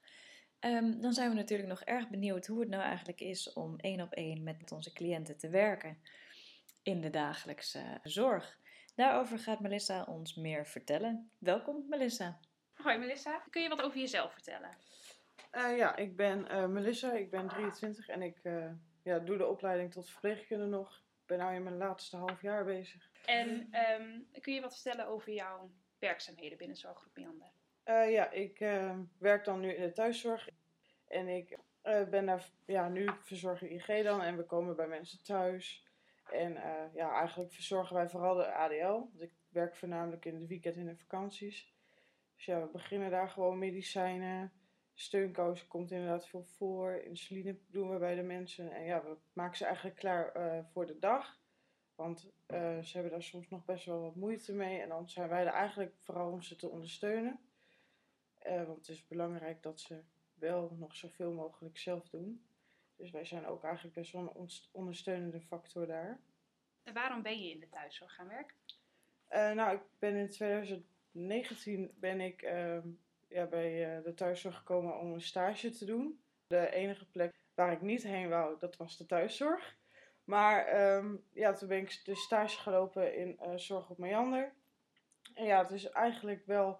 Um, 0.60 1.02
dan 1.02 1.14
zijn 1.14 1.30
we 1.30 1.36
natuurlijk 1.36 1.70
nog 1.70 1.82
erg 1.82 2.10
benieuwd 2.10 2.48
hoe 2.48 2.60
het 2.60 2.70
nou 2.70 2.84
eigenlijk 2.84 3.22
is 3.22 3.54
om 3.54 3.80
één 3.80 4.02
op 4.02 4.14
één 4.14 4.44
met 4.44 4.72
onze 4.72 4.94
cliënten 4.94 5.38
te 5.38 5.50
werken 5.50 6.02
in 6.84 7.02
de 7.02 7.10
dagelijkse 7.10 8.00
zorg. 8.04 8.60
Daarover 8.96 9.40
gaat 9.40 9.60
Melissa 9.60 10.04
ons 10.04 10.36
meer 10.36 10.66
vertellen. 10.66 11.32
Welkom, 11.38 11.86
Melissa. 11.90 12.40
Hoi 12.84 12.98
Melissa, 12.98 13.44
kun 13.50 13.62
je 13.62 13.70
wat 13.70 13.82
over 13.82 14.00
jezelf 14.00 14.34
vertellen? 14.34 14.70
Uh, 15.52 15.78
ja, 15.78 15.96
ik 15.96 16.16
ben 16.16 16.48
uh, 16.52 16.66
Melissa, 16.66 17.12
ik 17.12 17.30
ben 17.30 17.48
23 17.48 18.08
en 18.08 18.22
ik 18.22 18.40
uh, 18.44 18.72
ja, 19.04 19.20
doe 19.20 19.38
de 19.38 19.48
opleiding 19.48 19.92
tot 19.92 20.10
verpleegkundige 20.10 20.70
nog. 20.70 20.98
Ik 21.22 21.38
ben 21.38 21.50
nu 21.50 21.56
in 21.56 21.64
mijn 21.64 21.78
laatste 21.78 22.18
half 22.18 22.42
jaar 22.42 22.66
bezig. 22.66 23.10
En 23.26 23.50
um, 24.00 24.28
kun 24.42 24.54
je 24.54 24.62
wat 24.62 24.74
vertellen 24.74 25.08
over 25.08 25.34
jouw 25.34 25.72
werkzaamheden 26.00 26.58
binnen 26.58 26.78
Zorggroep 26.78 27.16
Meander? 27.16 27.52
ja, 28.12 28.32
ik 28.32 28.60
werk 29.18 29.46
dan 29.46 29.60
nu 29.60 29.74
in 29.74 29.82
de 29.82 29.92
thuiszorg 29.92 30.50
en 31.08 31.28
ik 31.28 31.58
ben 32.10 32.26
daar 32.26 32.50
ja, 32.66 32.90
nu 32.90 33.10
verzorger 33.20 33.70
IG 33.72 34.04
dan 34.04 34.22
en 34.22 34.38
we 34.38 34.44
komen 34.44 34.76
bij 34.76 34.88
mensen 34.88 35.24
thuis. 35.24 35.86
En 36.32 36.54
ja, 36.94 37.14
eigenlijk 37.14 37.52
verzorgen 37.52 37.96
wij 37.96 38.10
vooral 38.10 38.36
de 38.36 38.54
ADL, 38.54 38.86
want 38.86 39.22
ik 39.22 39.34
werk 39.50 39.76
voornamelijk 39.76 40.26
in 40.26 40.40
de 40.40 40.48
weekend 40.48 40.76
en 40.76 40.86
de 40.86 40.98
vakanties. 40.98 41.74
Dus 42.42 42.50
ja, 42.50 42.62
we 42.62 42.72
beginnen 42.72 43.12
daar 43.12 43.30
gewoon 43.30 43.58
medicijnen. 43.58 44.54
Steunkousen 44.94 45.68
komt 45.68 45.92
inderdaad 45.92 46.28
veel 46.28 46.44
voor. 46.44 46.92
Insuline 46.92 47.58
doen 47.68 47.90
we 47.90 47.98
bij 47.98 48.16
de 48.16 48.22
mensen. 48.22 48.72
En 48.72 48.84
ja, 48.84 49.04
we 49.04 49.18
maken 49.34 49.58
ze 49.58 49.66
eigenlijk 49.66 49.96
klaar 49.96 50.38
uh, 50.38 50.66
voor 50.66 50.86
de 50.86 51.00
dag. 51.00 51.40
Want 51.96 52.32
eh, 52.46 52.80
ze 52.80 52.94
hebben 52.94 53.12
daar 53.12 53.24
soms 53.24 53.50
nog 53.50 53.66
best 53.66 53.86
wel 53.86 54.02
wat 54.02 54.16
moeite 54.16 54.54
mee. 54.54 54.80
En 54.80 54.90
dan 54.90 55.10
zijn 55.10 55.30
wij 55.30 55.46
er 55.46 55.54
eigenlijk 55.54 55.96
vooral 55.98 56.32
om 56.32 56.42
ze 56.42 56.56
te 56.56 56.70
ondersteunen. 56.70 57.40
Eh, 58.38 58.64
want 58.66 58.78
het 58.78 58.88
is 58.88 59.08
belangrijk 59.08 59.64
dat 59.64 59.80
ze 59.80 60.04
wel 60.34 60.76
nog 60.80 60.96
zoveel 60.96 61.32
mogelijk 61.32 61.78
zelf 61.78 62.10
doen. 62.10 62.46
Dus 62.96 63.12
wij 63.12 63.26
zijn 63.26 63.46
ook 63.46 63.64
eigenlijk 63.64 63.96
best 63.96 64.12
wel 64.12 64.36
een 64.36 64.50
ondersteunende 64.72 65.42
factor 65.42 65.88
daar. 65.88 66.20
En 66.84 66.94
waarom 66.94 67.22
ben 67.22 67.42
je 67.42 67.52
in 67.52 67.60
de 67.60 67.70
thuiszorg 67.70 68.16
gaan 68.16 68.28
werken? 68.28 68.56
Nou, 69.56 69.76
ik 69.76 69.82
ben 70.00 70.16
in 70.16 70.30
2019 71.12 71.92
ben 72.00 72.22
ik 72.22 72.42
ehm, 72.42 72.88
ja, 73.28 73.46
bij 73.46 74.02
de 74.04 74.14
thuiszorg 74.14 74.58
gekomen 74.58 75.00
om 75.00 75.14
een 75.14 75.22
stage 75.22 75.70
te 75.70 75.86
doen. 75.86 76.22
De 76.48 76.70
enige 76.70 77.10
plek 77.10 77.34
waar 77.56 77.72
ik 77.72 77.82
niet 77.82 78.04
heen 78.04 78.30
wou, 78.30 78.60
dat 78.60 78.78
was 78.78 78.98
de 78.98 79.06
thuiszorg. 79.06 79.80
Maar 80.24 80.66
ehm, 80.66 81.16
ja, 81.34 81.54
toen 81.54 81.68
ben 81.68 81.78
ik 81.78 82.02
de 82.04 82.16
stage 82.16 82.60
gelopen 82.60 83.16
in 83.16 83.40
uh, 83.42 83.58
Zorg 83.58 83.90
op 83.90 83.98
Meander. 83.98 84.54
En 85.34 85.46
ja, 85.46 85.62
het 85.62 85.72
is 85.72 85.90
eigenlijk 85.90 86.46
wel, 86.46 86.80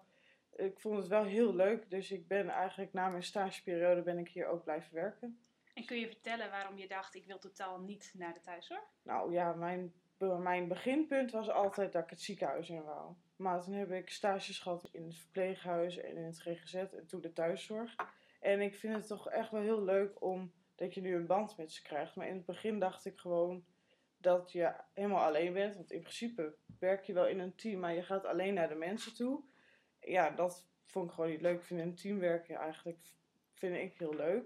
ik 0.56 0.80
vond 0.80 0.96
het 0.96 1.08
wel 1.08 1.24
heel 1.24 1.54
leuk. 1.54 1.90
Dus 1.90 2.10
ik 2.10 2.28
ben 2.28 2.48
eigenlijk 2.48 2.92
na 2.92 3.08
mijn 3.08 3.22
stageperiode 3.22 4.02
ben 4.02 4.18
ik 4.18 4.28
hier 4.28 4.46
ook 4.46 4.64
blijven 4.64 4.94
werken. 4.94 5.40
En 5.74 5.86
kun 5.86 5.98
je 5.98 6.06
vertellen 6.06 6.50
waarom 6.50 6.78
je 6.78 6.88
dacht, 6.88 7.14
ik 7.14 7.26
wil 7.26 7.38
totaal 7.38 7.80
niet 7.80 8.12
naar 8.16 8.34
de 8.34 8.40
thuiszorg? 8.40 8.84
Nou 9.02 9.32
ja, 9.32 9.52
mijn, 9.52 9.92
mijn 10.18 10.68
beginpunt 10.68 11.30
was 11.30 11.50
altijd 11.50 11.92
dat 11.92 12.02
ik 12.02 12.10
het 12.10 12.20
ziekenhuis 12.20 12.68
in 12.68 12.82
wou. 12.82 13.14
Maar 13.42 13.62
toen 13.62 13.74
heb 13.74 13.90
ik 13.90 14.10
stages 14.10 14.58
gehad 14.58 14.88
in 14.92 15.04
het 15.04 15.16
verpleeghuis 15.16 15.96
en 15.96 16.16
in 16.16 16.24
het 16.24 16.40
GGZ 16.40 16.74
en 16.74 17.06
toen 17.06 17.20
de 17.20 17.32
thuiszorg. 17.32 17.94
En 18.40 18.60
ik 18.60 18.74
vind 18.74 18.94
het 18.94 19.06
toch 19.06 19.30
echt 19.30 19.50
wel 19.50 19.60
heel 19.60 19.82
leuk 19.82 20.22
om 20.22 20.52
dat 20.74 20.94
je 20.94 21.00
nu 21.00 21.14
een 21.14 21.26
band 21.26 21.56
met 21.56 21.72
ze 21.72 21.82
krijgt. 21.82 22.16
Maar 22.16 22.28
in 22.28 22.36
het 22.36 22.44
begin 22.44 22.78
dacht 22.78 23.04
ik 23.04 23.18
gewoon 23.18 23.64
dat 24.16 24.52
je 24.52 24.74
helemaal 24.92 25.24
alleen 25.24 25.52
bent. 25.52 25.74
Want 25.74 25.90
in 25.90 26.00
principe 26.00 26.54
werk 26.78 27.04
je 27.04 27.12
wel 27.12 27.26
in 27.26 27.38
een 27.38 27.54
team, 27.54 27.80
maar 27.80 27.94
je 27.94 28.02
gaat 28.02 28.24
alleen 28.24 28.54
naar 28.54 28.68
de 28.68 28.74
mensen 28.74 29.14
toe. 29.14 29.42
Ja, 30.00 30.30
dat 30.30 30.66
vond 30.84 31.08
ik 31.08 31.14
gewoon 31.14 31.30
niet 31.30 31.40
leuk. 31.40 31.58
Ik 31.58 31.64
vind 31.64 31.80
een 31.80 31.94
team 31.94 32.22
eigenlijk 32.22 32.98
vind 33.54 33.76
ik 33.76 33.98
heel 33.98 34.14
leuk. 34.14 34.44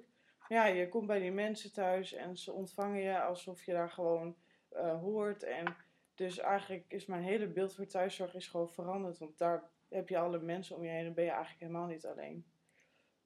Ja, 0.48 0.66
je 0.66 0.88
komt 0.88 1.06
bij 1.06 1.18
die 1.18 1.32
mensen 1.32 1.72
thuis 1.72 2.12
en 2.12 2.36
ze 2.36 2.52
ontvangen 2.52 3.00
je 3.00 3.20
alsof 3.20 3.64
je 3.64 3.72
daar 3.72 3.90
gewoon 3.90 4.36
uh, 4.72 5.00
hoort. 5.00 5.42
En 5.42 5.76
dus 6.16 6.38
eigenlijk 6.38 6.84
is 6.88 7.06
mijn 7.06 7.22
hele 7.22 7.46
beeld 7.46 7.74
voor 7.74 7.86
thuiszorg 7.86 8.34
is 8.34 8.48
gewoon 8.48 8.70
veranderd. 8.70 9.18
Want 9.18 9.38
daar 9.38 9.70
heb 9.88 10.08
je 10.08 10.18
alle 10.18 10.38
mensen 10.38 10.76
om 10.76 10.82
je 10.82 10.90
heen 10.90 11.06
en 11.06 11.14
ben 11.14 11.24
je 11.24 11.30
eigenlijk 11.30 11.60
helemaal 11.60 11.86
niet 11.86 12.06
alleen. 12.06 12.46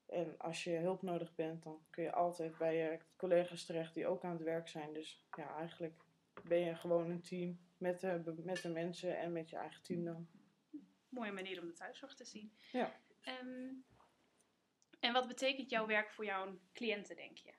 En 0.06 0.38
als 0.38 0.64
je 0.64 0.76
hulp 0.76 1.02
nodig 1.02 1.34
bent, 1.34 1.62
dan 1.62 1.82
kun 1.90 2.02
je 2.02 2.12
altijd 2.12 2.58
bij 2.58 2.76
je 2.76 2.98
collega's 3.16 3.66
terecht 3.66 3.94
die 3.94 4.06
ook 4.06 4.24
aan 4.24 4.32
het 4.32 4.42
werk 4.42 4.68
zijn. 4.68 4.92
Dus 4.92 5.26
ja, 5.36 5.56
eigenlijk 5.56 6.02
ben 6.42 6.58
je 6.58 6.74
gewoon 6.74 7.10
een 7.10 7.22
team 7.22 7.60
met 7.78 8.00
de, 8.00 8.40
met 8.44 8.62
de 8.62 8.68
mensen 8.68 9.18
en 9.18 9.32
met 9.32 9.50
je 9.50 9.56
eigen 9.56 9.82
team 9.82 10.04
dan. 10.04 10.28
Mooie 11.08 11.32
manier 11.32 11.60
om 11.60 11.66
de 11.66 11.72
thuiszorg 11.72 12.14
te 12.14 12.24
zien. 12.24 12.52
Ja. 12.72 13.00
Ehm, 13.20 13.72
en 15.00 15.12
wat 15.12 15.28
betekent 15.28 15.70
jouw 15.70 15.86
werk 15.86 16.10
voor 16.10 16.24
jouw 16.24 16.58
cliënten, 16.72 17.16
denk 17.16 17.38
je? 17.38 17.52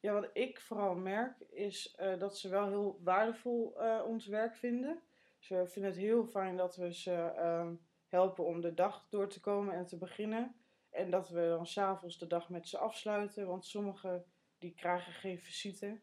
Ja, 0.00 0.12
wat 0.12 0.30
ik 0.32 0.60
vooral 0.60 0.94
merk 0.94 1.40
is 1.40 1.96
uh, 2.00 2.18
dat 2.18 2.38
ze 2.38 2.48
wel 2.48 2.68
heel 2.68 3.00
waardevol 3.02 3.74
uh, 3.76 4.02
ons 4.06 4.26
werk 4.26 4.56
vinden. 4.56 5.02
Ze 5.38 5.66
vinden 5.66 5.90
het 5.90 6.00
heel 6.00 6.24
fijn 6.24 6.56
dat 6.56 6.76
we 6.76 6.94
ze 6.94 7.32
uh, 7.36 7.68
helpen 8.08 8.44
om 8.44 8.60
de 8.60 8.74
dag 8.74 9.06
door 9.08 9.28
te 9.28 9.40
komen 9.40 9.74
en 9.74 9.86
te 9.86 9.98
beginnen. 9.98 10.54
En 10.90 11.10
dat 11.10 11.28
we 11.28 11.48
dan 11.48 11.66
s'avonds 11.66 12.18
de 12.18 12.26
dag 12.26 12.48
met 12.48 12.68
ze 12.68 12.78
afsluiten. 12.78 13.46
Want 13.46 13.66
sommigen 13.66 14.24
die 14.58 14.74
krijgen 14.74 15.12
geen 15.12 15.38
visite. 15.38 16.00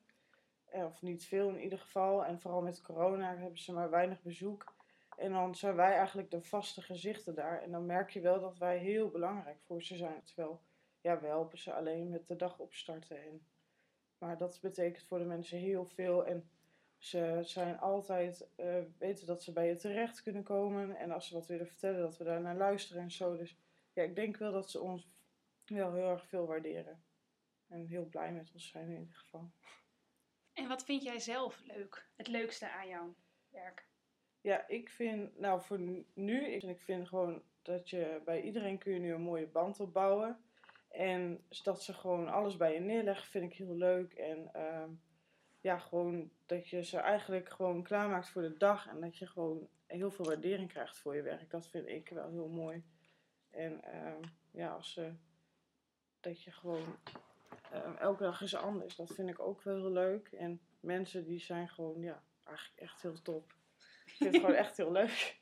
Eh, 0.65 0.85
of 0.85 1.01
niet 1.01 1.25
veel 1.25 1.49
in 1.49 1.61
ieder 1.61 1.79
geval. 1.79 2.25
En 2.25 2.39
vooral 2.39 2.61
met 2.61 2.81
corona 2.81 3.35
hebben 3.35 3.59
ze 3.59 3.73
maar 3.73 3.89
weinig 3.89 4.21
bezoek. 4.21 4.75
En 5.17 5.31
dan 5.31 5.55
zijn 5.55 5.75
wij 5.75 5.93
eigenlijk 5.93 6.31
de 6.31 6.41
vaste 6.41 6.81
gezichten 6.81 7.35
daar. 7.35 7.61
En 7.61 7.71
dan 7.71 7.85
merk 7.85 8.09
je 8.09 8.21
wel 8.21 8.39
dat 8.39 8.57
wij 8.57 8.77
heel 8.77 9.09
belangrijk 9.09 9.61
voor 9.61 9.83
ze 9.83 9.95
zijn. 9.95 10.23
Terwijl, 10.23 10.61
ja, 11.01 11.19
we 11.19 11.27
helpen 11.27 11.57
ze 11.57 11.73
alleen 11.73 12.09
met 12.09 12.27
de 12.27 12.35
dag 12.35 12.59
opstarten. 12.59 13.23
En, 13.23 13.45
maar 14.17 14.37
dat 14.37 14.59
betekent 14.61 15.05
voor 15.05 15.19
de 15.19 15.25
mensen 15.25 15.57
heel 15.57 15.85
veel. 15.85 16.25
En 16.25 16.49
ze 16.97 17.39
zijn 17.43 17.79
altijd, 17.79 18.47
uh, 18.57 18.83
weten 18.97 19.27
dat 19.27 19.43
ze 19.43 19.51
bij 19.51 19.67
je 19.67 19.75
terecht 19.75 20.21
kunnen 20.21 20.43
komen. 20.43 20.95
En 20.95 21.11
als 21.11 21.27
ze 21.27 21.33
wat 21.33 21.47
willen 21.47 21.67
vertellen, 21.67 21.99
dat 21.99 22.17
we 22.17 22.23
daar 22.23 22.41
naar 22.41 22.57
luisteren 22.57 23.01
en 23.01 23.11
zo. 23.11 23.37
Dus 23.37 23.57
ja, 23.93 24.03
ik 24.03 24.15
denk 24.15 24.37
wel 24.37 24.51
dat 24.51 24.71
ze 24.71 24.79
ons 24.79 25.09
wel 25.65 25.93
heel 25.93 26.09
erg 26.09 26.27
veel 26.27 26.45
waarderen. 26.45 27.03
En 27.67 27.85
heel 27.85 28.05
blij 28.05 28.33
met 28.33 28.51
ons 28.53 28.69
zijn 28.69 28.89
in 28.89 28.99
ieder 28.99 29.15
geval. 29.15 29.51
En 30.53 30.67
wat 30.67 30.83
vind 30.83 31.03
jij 31.03 31.19
zelf 31.19 31.61
leuk? 31.63 32.09
Het 32.15 32.27
leukste 32.27 32.71
aan 32.71 32.87
jouw 32.87 33.15
werk? 33.49 33.87
Ja, 34.41 34.67
ik 34.67 34.89
vind, 34.89 35.39
nou 35.39 35.61
voor 35.61 35.79
nu, 36.13 36.45
ik 36.45 36.79
vind 36.79 37.07
gewoon 37.07 37.43
dat 37.61 37.89
je 37.89 38.21
bij 38.25 38.41
iedereen 38.41 38.77
kun 38.77 38.93
je 38.93 38.99
nu 38.99 39.13
een 39.13 39.21
mooie 39.21 39.47
band 39.47 39.79
opbouwen. 39.79 40.39
En 40.97 41.45
dat 41.63 41.83
ze 41.83 41.93
gewoon 41.93 42.27
alles 42.27 42.57
bij 42.57 42.73
je 42.73 42.79
neerleggen, 42.79 43.27
vind 43.27 43.51
ik 43.51 43.57
heel 43.57 43.75
leuk. 43.75 44.13
En 44.13 44.51
uh, 44.55 44.83
ja, 45.59 45.77
gewoon 45.77 46.31
dat 46.45 46.69
je 46.69 46.83
ze 46.83 46.97
eigenlijk 46.97 47.49
gewoon 47.49 47.83
klaarmaakt 47.83 48.29
voor 48.29 48.41
de 48.41 48.57
dag. 48.57 48.87
En 48.87 49.01
dat 49.01 49.17
je 49.17 49.27
gewoon 49.27 49.69
heel 49.85 50.11
veel 50.11 50.25
waardering 50.25 50.69
krijgt 50.69 50.97
voor 50.97 51.15
je 51.15 51.21
werk. 51.21 51.49
Dat 51.49 51.67
vind 51.67 51.87
ik 51.87 52.09
wel 52.09 52.29
heel 52.29 52.47
mooi. 52.47 52.83
En 53.49 53.81
uh, 53.93 54.29
ja, 54.51 54.69
als, 54.69 54.97
uh, 54.97 55.11
dat 56.19 56.43
je 56.43 56.51
gewoon 56.51 56.97
uh, 57.73 57.99
elke 57.99 58.23
dag 58.23 58.41
is 58.41 58.55
anders. 58.55 58.95
Dat 58.95 59.13
vind 59.13 59.29
ik 59.29 59.39
ook 59.39 59.61
wel 59.61 59.75
heel 59.75 59.91
leuk. 59.91 60.27
En 60.27 60.61
mensen 60.79 61.25
die 61.25 61.39
zijn 61.39 61.69
gewoon, 61.69 62.01
ja, 62.01 62.23
eigenlijk 62.43 62.79
echt 62.79 63.01
heel 63.01 63.21
top. 63.21 63.53
Ik 64.05 64.13
vind 64.13 64.33
het 64.33 64.41
gewoon 64.41 64.55
echt 64.65 64.77
heel 64.77 64.91
leuk. 64.91 65.41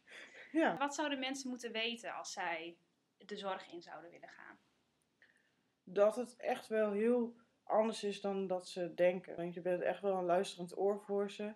ja. 0.52 0.78
Wat 0.78 0.96
zouden 0.96 1.20
mensen 1.20 1.50
moeten 1.50 1.72
weten 1.72 2.13
als 2.13 2.32
zij 2.32 2.78
de 3.18 3.38
zorg 3.38 3.72
in 3.72 3.82
zouden 3.82 4.12
willen 4.12 4.30
gaan? 4.30 4.64
Dat 5.88 6.15
het 6.15 6.36
echt 6.36 6.67
wel 6.67 6.91
heel 6.91 7.36
anders 7.63 8.04
is 8.04 8.21
dan 8.21 8.48
dat 8.48 8.67
ze 8.67 8.93
denken. 8.93 9.36
Want 9.36 9.54
je 9.54 9.62
bent 9.62 9.82
echt 9.82 10.02
wel 10.02 10.17
een 10.17 10.26
luisterend 10.26 10.78
oor 10.78 11.00
voor 11.00 11.32
ze. 11.32 11.54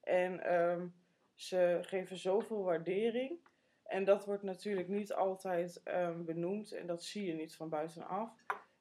En 0.00 0.54
um, 0.54 0.94
ze 1.34 1.78
geven 1.82 2.16
zoveel 2.16 2.62
waardering. 2.62 3.38
En 3.82 4.04
dat 4.04 4.24
wordt 4.24 4.42
natuurlijk 4.42 4.88
niet 4.88 5.12
altijd 5.12 5.80
um, 5.84 6.24
benoemd 6.24 6.72
en 6.72 6.86
dat 6.86 7.04
zie 7.04 7.26
je 7.26 7.34
niet 7.34 7.56
van 7.56 7.68
buitenaf. 7.68 8.30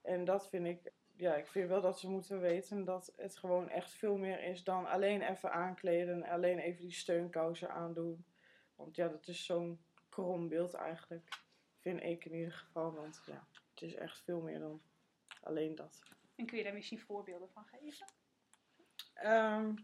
En 0.01 0.25
dat 0.25 0.49
vind 0.49 0.65
ik, 0.65 0.91
ja, 1.15 1.35
ik 1.35 1.47
vind 1.47 1.69
wel 1.69 1.81
dat 1.81 1.99
ze 1.99 2.09
moeten 2.09 2.39
weten 2.39 2.83
dat 2.83 3.13
het 3.15 3.37
gewoon 3.37 3.69
echt 3.69 3.91
veel 3.91 4.17
meer 4.17 4.43
is 4.43 4.63
dan 4.63 4.85
alleen 4.85 5.21
even 5.21 5.51
aankleden, 5.51 6.23
alleen 6.23 6.59
even 6.59 6.81
die 6.81 6.91
steunkousen 6.91 7.69
aandoen. 7.69 8.25
Want 8.75 8.95
ja, 8.95 9.07
dat 9.07 9.27
is 9.27 9.45
zo'n 9.45 9.79
krom 10.09 10.47
beeld 10.47 10.73
eigenlijk, 10.73 11.27
vind 11.79 12.03
ik 12.03 12.25
in 12.25 12.33
ieder 12.33 12.53
geval. 12.53 12.93
Want 12.93 13.21
ja, 13.25 13.47
het 13.73 13.81
is 13.81 13.95
echt 13.95 14.21
veel 14.21 14.41
meer 14.41 14.59
dan 14.59 14.81
alleen 15.41 15.75
dat. 15.75 15.99
En 16.35 16.45
kun 16.45 16.57
je 16.57 16.63
daar 16.63 16.73
misschien 16.73 16.99
voorbeelden 16.99 17.49
van 17.49 17.65
geven? 17.65 18.07
Um, 19.23 19.75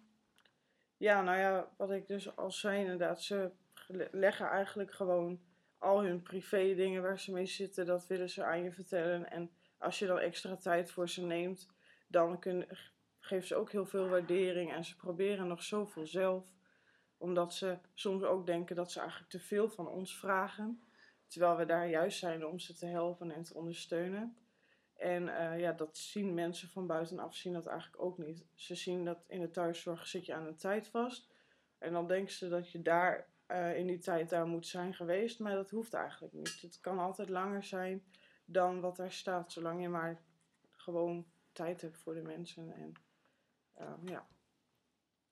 ja, 0.97 1.21
nou 1.21 1.37
ja, 1.37 1.73
wat 1.77 1.91
ik 1.91 2.07
dus 2.07 2.35
al 2.35 2.51
zei 2.51 2.81
inderdaad, 2.81 3.21
ze 3.21 3.51
leggen 4.11 4.49
eigenlijk 4.49 4.93
gewoon 4.93 5.39
al 5.77 6.03
hun 6.03 6.21
privé 6.21 6.75
dingen 6.75 7.01
waar 7.01 7.19
ze 7.19 7.31
mee 7.31 7.45
zitten, 7.45 7.85
dat 7.85 8.07
willen 8.07 8.29
ze 8.29 8.43
aan 8.43 8.63
je 8.63 8.71
vertellen. 8.71 9.31
En 9.31 9.51
als 9.77 9.99
je 9.99 10.05
dan 10.05 10.19
extra 10.19 10.55
tijd 10.55 10.91
voor 10.91 11.09
ze 11.09 11.25
neemt, 11.25 11.69
dan 12.07 12.39
kun, 12.39 12.67
geven 13.19 13.47
ze 13.47 13.55
ook 13.55 13.71
heel 13.71 13.85
veel 13.85 14.09
waardering 14.09 14.73
en 14.73 14.85
ze 14.85 14.95
proberen 14.95 15.47
nog 15.47 15.63
zoveel 15.63 16.05
zelf. 16.05 16.45
Omdat 17.17 17.53
ze 17.53 17.77
soms 17.93 18.23
ook 18.23 18.45
denken 18.45 18.75
dat 18.75 18.91
ze 18.91 18.99
eigenlijk 18.99 19.29
te 19.29 19.39
veel 19.39 19.69
van 19.69 19.87
ons 19.87 20.17
vragen. 20.17 20.83
Terwijl 21.27 21.57
we 21.57 21.65
daar 21.65 21.89
juist 21.89 22.19
zijn 22.19 22.45
om 22.45 22.59
ze 22.59 22.73
te 22.73 22.85
helpen 22.85 23.31
en 23.31 23.43
te 23.43 23.53
ondersteunen. 23.53 24.37
En 24.95 25.23
uh, 25.23 25.59
ja, 25.59 25.71
dat 25.71 25.97
zien 25.97 26.33
mensen 26.33 26.69
van 26.69 26.87
buitenaf 26.87 27.35
zien 27.35 27.53
dat 27.53 27.65
eigenlijk 27.65 28.01
ook 28.01 28.17
niet. 28.17 28.45
Ze 28.53 28.75
zien 28.75 29.05
dat 29.05 29.23
in 29.27 29.39
de 29.39 29.51
thuiszorg 29.51 30.07
zit 30.07 30.25
je 30.25 30.33
aan 30.33 30.45
een 30.45 30.55
tijd 30.55 30.87
vast. 30.87 31.33
En 31.77 31.93
dan 31.93 32.07
denken 32.07 32.33
ze 32.33 32.49
dat 32.49 32.71
je 32.71 32.81
daar 32.81 33.27
uh, 33.47 33.77
in 33.77 33.87
die 33.87 33.97
tijd 33.97 34.29
daar 34.29 34.47
moet 34.47 34.67
zijn 34.67 34.93
geweest. 34.93 35.39
Maar 35.39 35.55
dat 35.55 35.69
hoeft 35.69 35.93
eigenlijk 35.93 36.33
niet. 36.33 36.61
Het 36.61 36.79
kan 36.79 36.99
altijd 36.99 37.29
langer 37.29 37.63
zijn 37.63 38.03
dan 38.45 38.79
wat 38.79 38.99
er 38.99 39.11
staat. 39.11 39.51
Zolang 39.51 39.81
je 39.81 39.89
maar 39.89 40.21
gewoon 40.71 41.25
tijd 41.51 41.81
hebt 41.81 41.97
voor 41.97 42.13
de 42.13 42.21
mensen. 42.21 42.73
En 42.73 42.93
uh, 43.79 43.93
ja, 44.05 44.27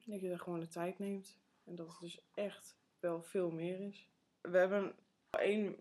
dat 0.05 0.19
je 0.21 0.29
er 0.29 0.39
gewoon 0.39 0.59
de 0.59 0.67
tijd 0.67 0.99
neemt. 0.99 1.37
En 1.63 1.75
dat 1.75 1.87
het 1.87 1.99
dus 1.99 2.25
echt 2.33 2.77
wel 2.99 3.21
veel 3.21 3.51
meer 3.51 3.79
is. 3.79 4.09
We 4.41 4.57
hebben 4.57 4.95
één 5.29 5.75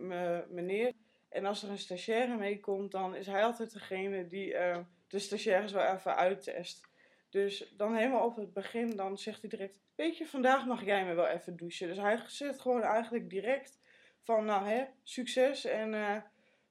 meneer 0.55 0.93
en 1.33 1.45
als 1.45 1.63
er 1.63 1.71
een 1.71 1.79
stagiaire 1.79 2.37
meekomt, 2.37 2.91
dan 2.91 3.15
is 3.15 3.27
hij 3.27 3.45
altijd 3.45 3.73
degene 3.73 4.27
die 4.27 4.53
uh, 4.53 4.79
de 5.09 5.19
stagiaires 5.19 5.73
wel 5.73 5.95
even 5.95 6.17
uittest. 6.17 6.91
Dus 7.31 7.73
dan 7.77 7.95
helemaal 7.95 8.25
op 8.27 8.37
het 8.37 8.53
begin, 8.53 8.97
dan 8.97 9.19
zegt 9.19 9.41
hij 9.41 9.51
direct: 9.51 9.81
Weet 9.95 10.19
je, 10.19 10.27
vandaag 10.27 10.67
mag 10.67 10.85
jij 10.85 11.05
me 11.05 11.15
wel 11.15 11.27
even 11.27 11.57
douchen. 11.57 11.89
Dus 11.89 11.97
hij 11.97 12.23
zit 12.27 12.61
gewoon 12.61 12.83
eigenlijk 12.83 13.31
direct 13.31 13.81
van: 14.23 14.45
Nou 14.45 14.67
hè, 14.69 14.85
succes. 15.03 15.65
En 15.65 15.93
uh, 15.93 16.17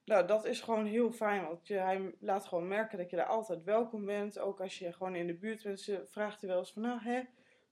nou, 0.04 0.26
dat 0.26 0.44
is 0.44 0.60
gewoon 0.60 0.86
heel 0.86 1.12
fijn. 1.12 1.46
Want 1.46 1.66
je, 1.66 1.74
hij 1.74 2.14
laat 2.20 2.46
gewoon 2.46 2.68
merken 2.68 2.98
dat 2.98 3.10
je 3.10 3.16
daar 3.16 3.26
altijd 3.26 3.64
welkom 3.64 4.04
bent. 4.04 4.38
Ook 4.38 4.60
als 4.60 4.78
je 4.78 4.92
gewoon 4.92 5.14
in 5.14 5.26
de 5.26 5.34
buurt 5.34 5.62
bent, 5.62 5.88
vraagt 6.04 6.40
hij 6.40 6.50
wel 6.50 6.58
eens 6.58 6.72
van: 6.72 6.82
Nou 6.82 7.00
hè, 7.02 7.20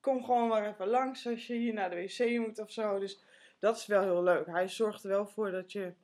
kom 0.01 0.25
gewoon 0.25 0.49
maar 0.49 0.69
even 0.69 0.87
langs 0.87 1.27
als 1.27 1.47
je 1.47 1.55
hier 1.55 1.75
naar 1.75 1.91
de 1.91 1.97
wc 1.97 2.39
moet 2.39 2.59
of 2.59 2.71
zo. 2.71 2.99
Dus 2.99 3.23
dat 3.59 3.77
is 3.77 3.87
wel 3.87 4.03
heel 4.03 4.23
leuk. 4.23 4.47
Hij 4.47 4.69
zorgt 4.69 5.03
er 5.03 5.11
wel 5.11 5.27
voor 5.27 5.51
dat 5.51 5.73
je 5.73 5.95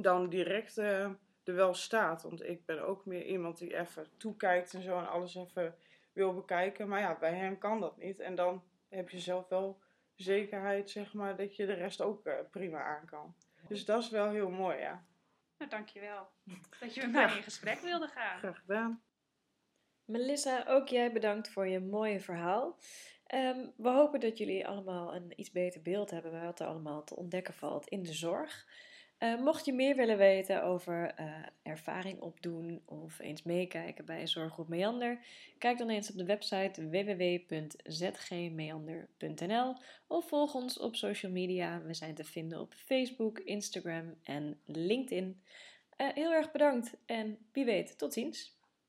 dan 0.00 0.28
direct 0.28 0.78
eh, 0.78 1.04
er 1.44 1.54
wel 1.54 1.74
staat. 1.74 2.22
Want 2.22 2.42
ik 2.42 2.64
ben 2.64 2.86
ook 2.86 3.06
meer 3.06 3.24
iemand 3.24 3.58
die 3.58 3.78
even 3.78 4.06
toekijkt 4.16 4.74
en 4.74 4.82
zo 4.82 4.98
en 4.98 5.08
alles 5.08 5.34
even 5.34 5.74
wil 6.12 6.34
bekijken. 6.34 6.88
Maar 6.88 7.00
ja, 7.00 7.18
bij 7.18 7.34
hem 7.34 7.58
kan 7.58 7.80
dat 7.80 7.96
niet. 7.96 8.20
En 8.20 8.34
dan 8.34 8.62
heb 8.88 9.10
je 9.10 9.18
zelf 9.18 9.48
wel 9.48 9.80
zekerheid, 10.14 10.90
zeg 10.90 11.12
maar, 11.14 11.36
dat 11.36 11.56
je 11.56 11.66
de 11.66 11.72
rest 11.72 12.00
ook 12.00 12.26
eh, 12.26 12.34
prima 12.50 12.82
aan 12.82 13.06
kan. 13.06 13.34
Dus 13.68 13.84
dat 13.84 14.02
is 14.02 14.10
wel 14.10 14.30
heel 14.30 14.50
mooi, 14.50 14.78
ja. 14.78 15.04
Nou, 15.58 15.70
dankjewel 15.70 16.28
dat 16.80 16.94
je 16.94 17.00
met 17.00 17.12
mij 17.12 17.36
in 17.36 17.42
gesprek 17.42 17.78
wilde 17.78 18.08
gaan. 18.08 18.38
Graag 18.38 18.58
gedaan. 18.58 19.02
Melissa, 20.04 20.64
ook 20.68 20.88
jij 20.88 21.12
bedankt 21.12 21.48
voor 21.48 21.66
je 21.66 21.80
mooie 21.80 22.20
verhaal. 22.20 22.78
Ehm, 23.26 23.66
we 23.76 23.88
hopen 23.88 24.20
dat 24.20 24.38
jullie 24.38 24.66
allemaal 24.66 25.14
een 25.14 25.32
iets 25.36 25.50
beter 25.50 25.82
beeld 25.82 26.10
hebben 26.10 26.30
bij 26.30 26.44
wat 26.44 26.60
er 26.60 26.66
allemaal 26.66 27.04
te 27.04 27.16
ontdekken 27.16 27.54
valt 27.54 27.88
in 27.88 28.02
de 28.02 28.12
zorg. 28.12 28.66
Uh, 29.22 29.40
mocht 29.40 29.64
je 29.64 29.72
meer 29.72 29.96
willen 29.96 30.18
weten 30.18 30.64
over 30.64 31.14
uh, 31.20 31.26
ervaring 31.62 32.20
opdoen 32.20 32.82
of 32.84 33.18
eens 33.18 33.42
meekijken 33.42 34.04
bij 34.04 34.26
Zorggroep 34.26 34.68
Meander, 34.68 35.18
kijk 35.58 35.78
dan 35.78 35.88
eens 35.88 36.10
op 36.10 36.16
de 36.16 36.24
website 36.24 36.88
www.zgmeander.nl 36.88 39.76
of 40.06 40.28
volg 40.28 40.54
ons 40.54 40.78
op 40.78 40.96
social 40.96 41.32
media. 41.32 41.82
We 41.82 41.94
zijn 41.94 42.14
te 42.14 42.24
vinden 42.24 42.60
op 42.60 42.74
Facebook, 42.74 43.38
Instagram 43.38 44.14
en 44.22 44.60
LinkedIn. 44.66 45.42
Uh, 45.96 46.08
heel 46.14 46.32
erg 46.32 46.52
bedankt 46.52 46.96
en 47.06 47.38
wie 47.52 47.64
weet, 47.64 47.98
tot 47.98 48.12
ziens! 48.12 48.60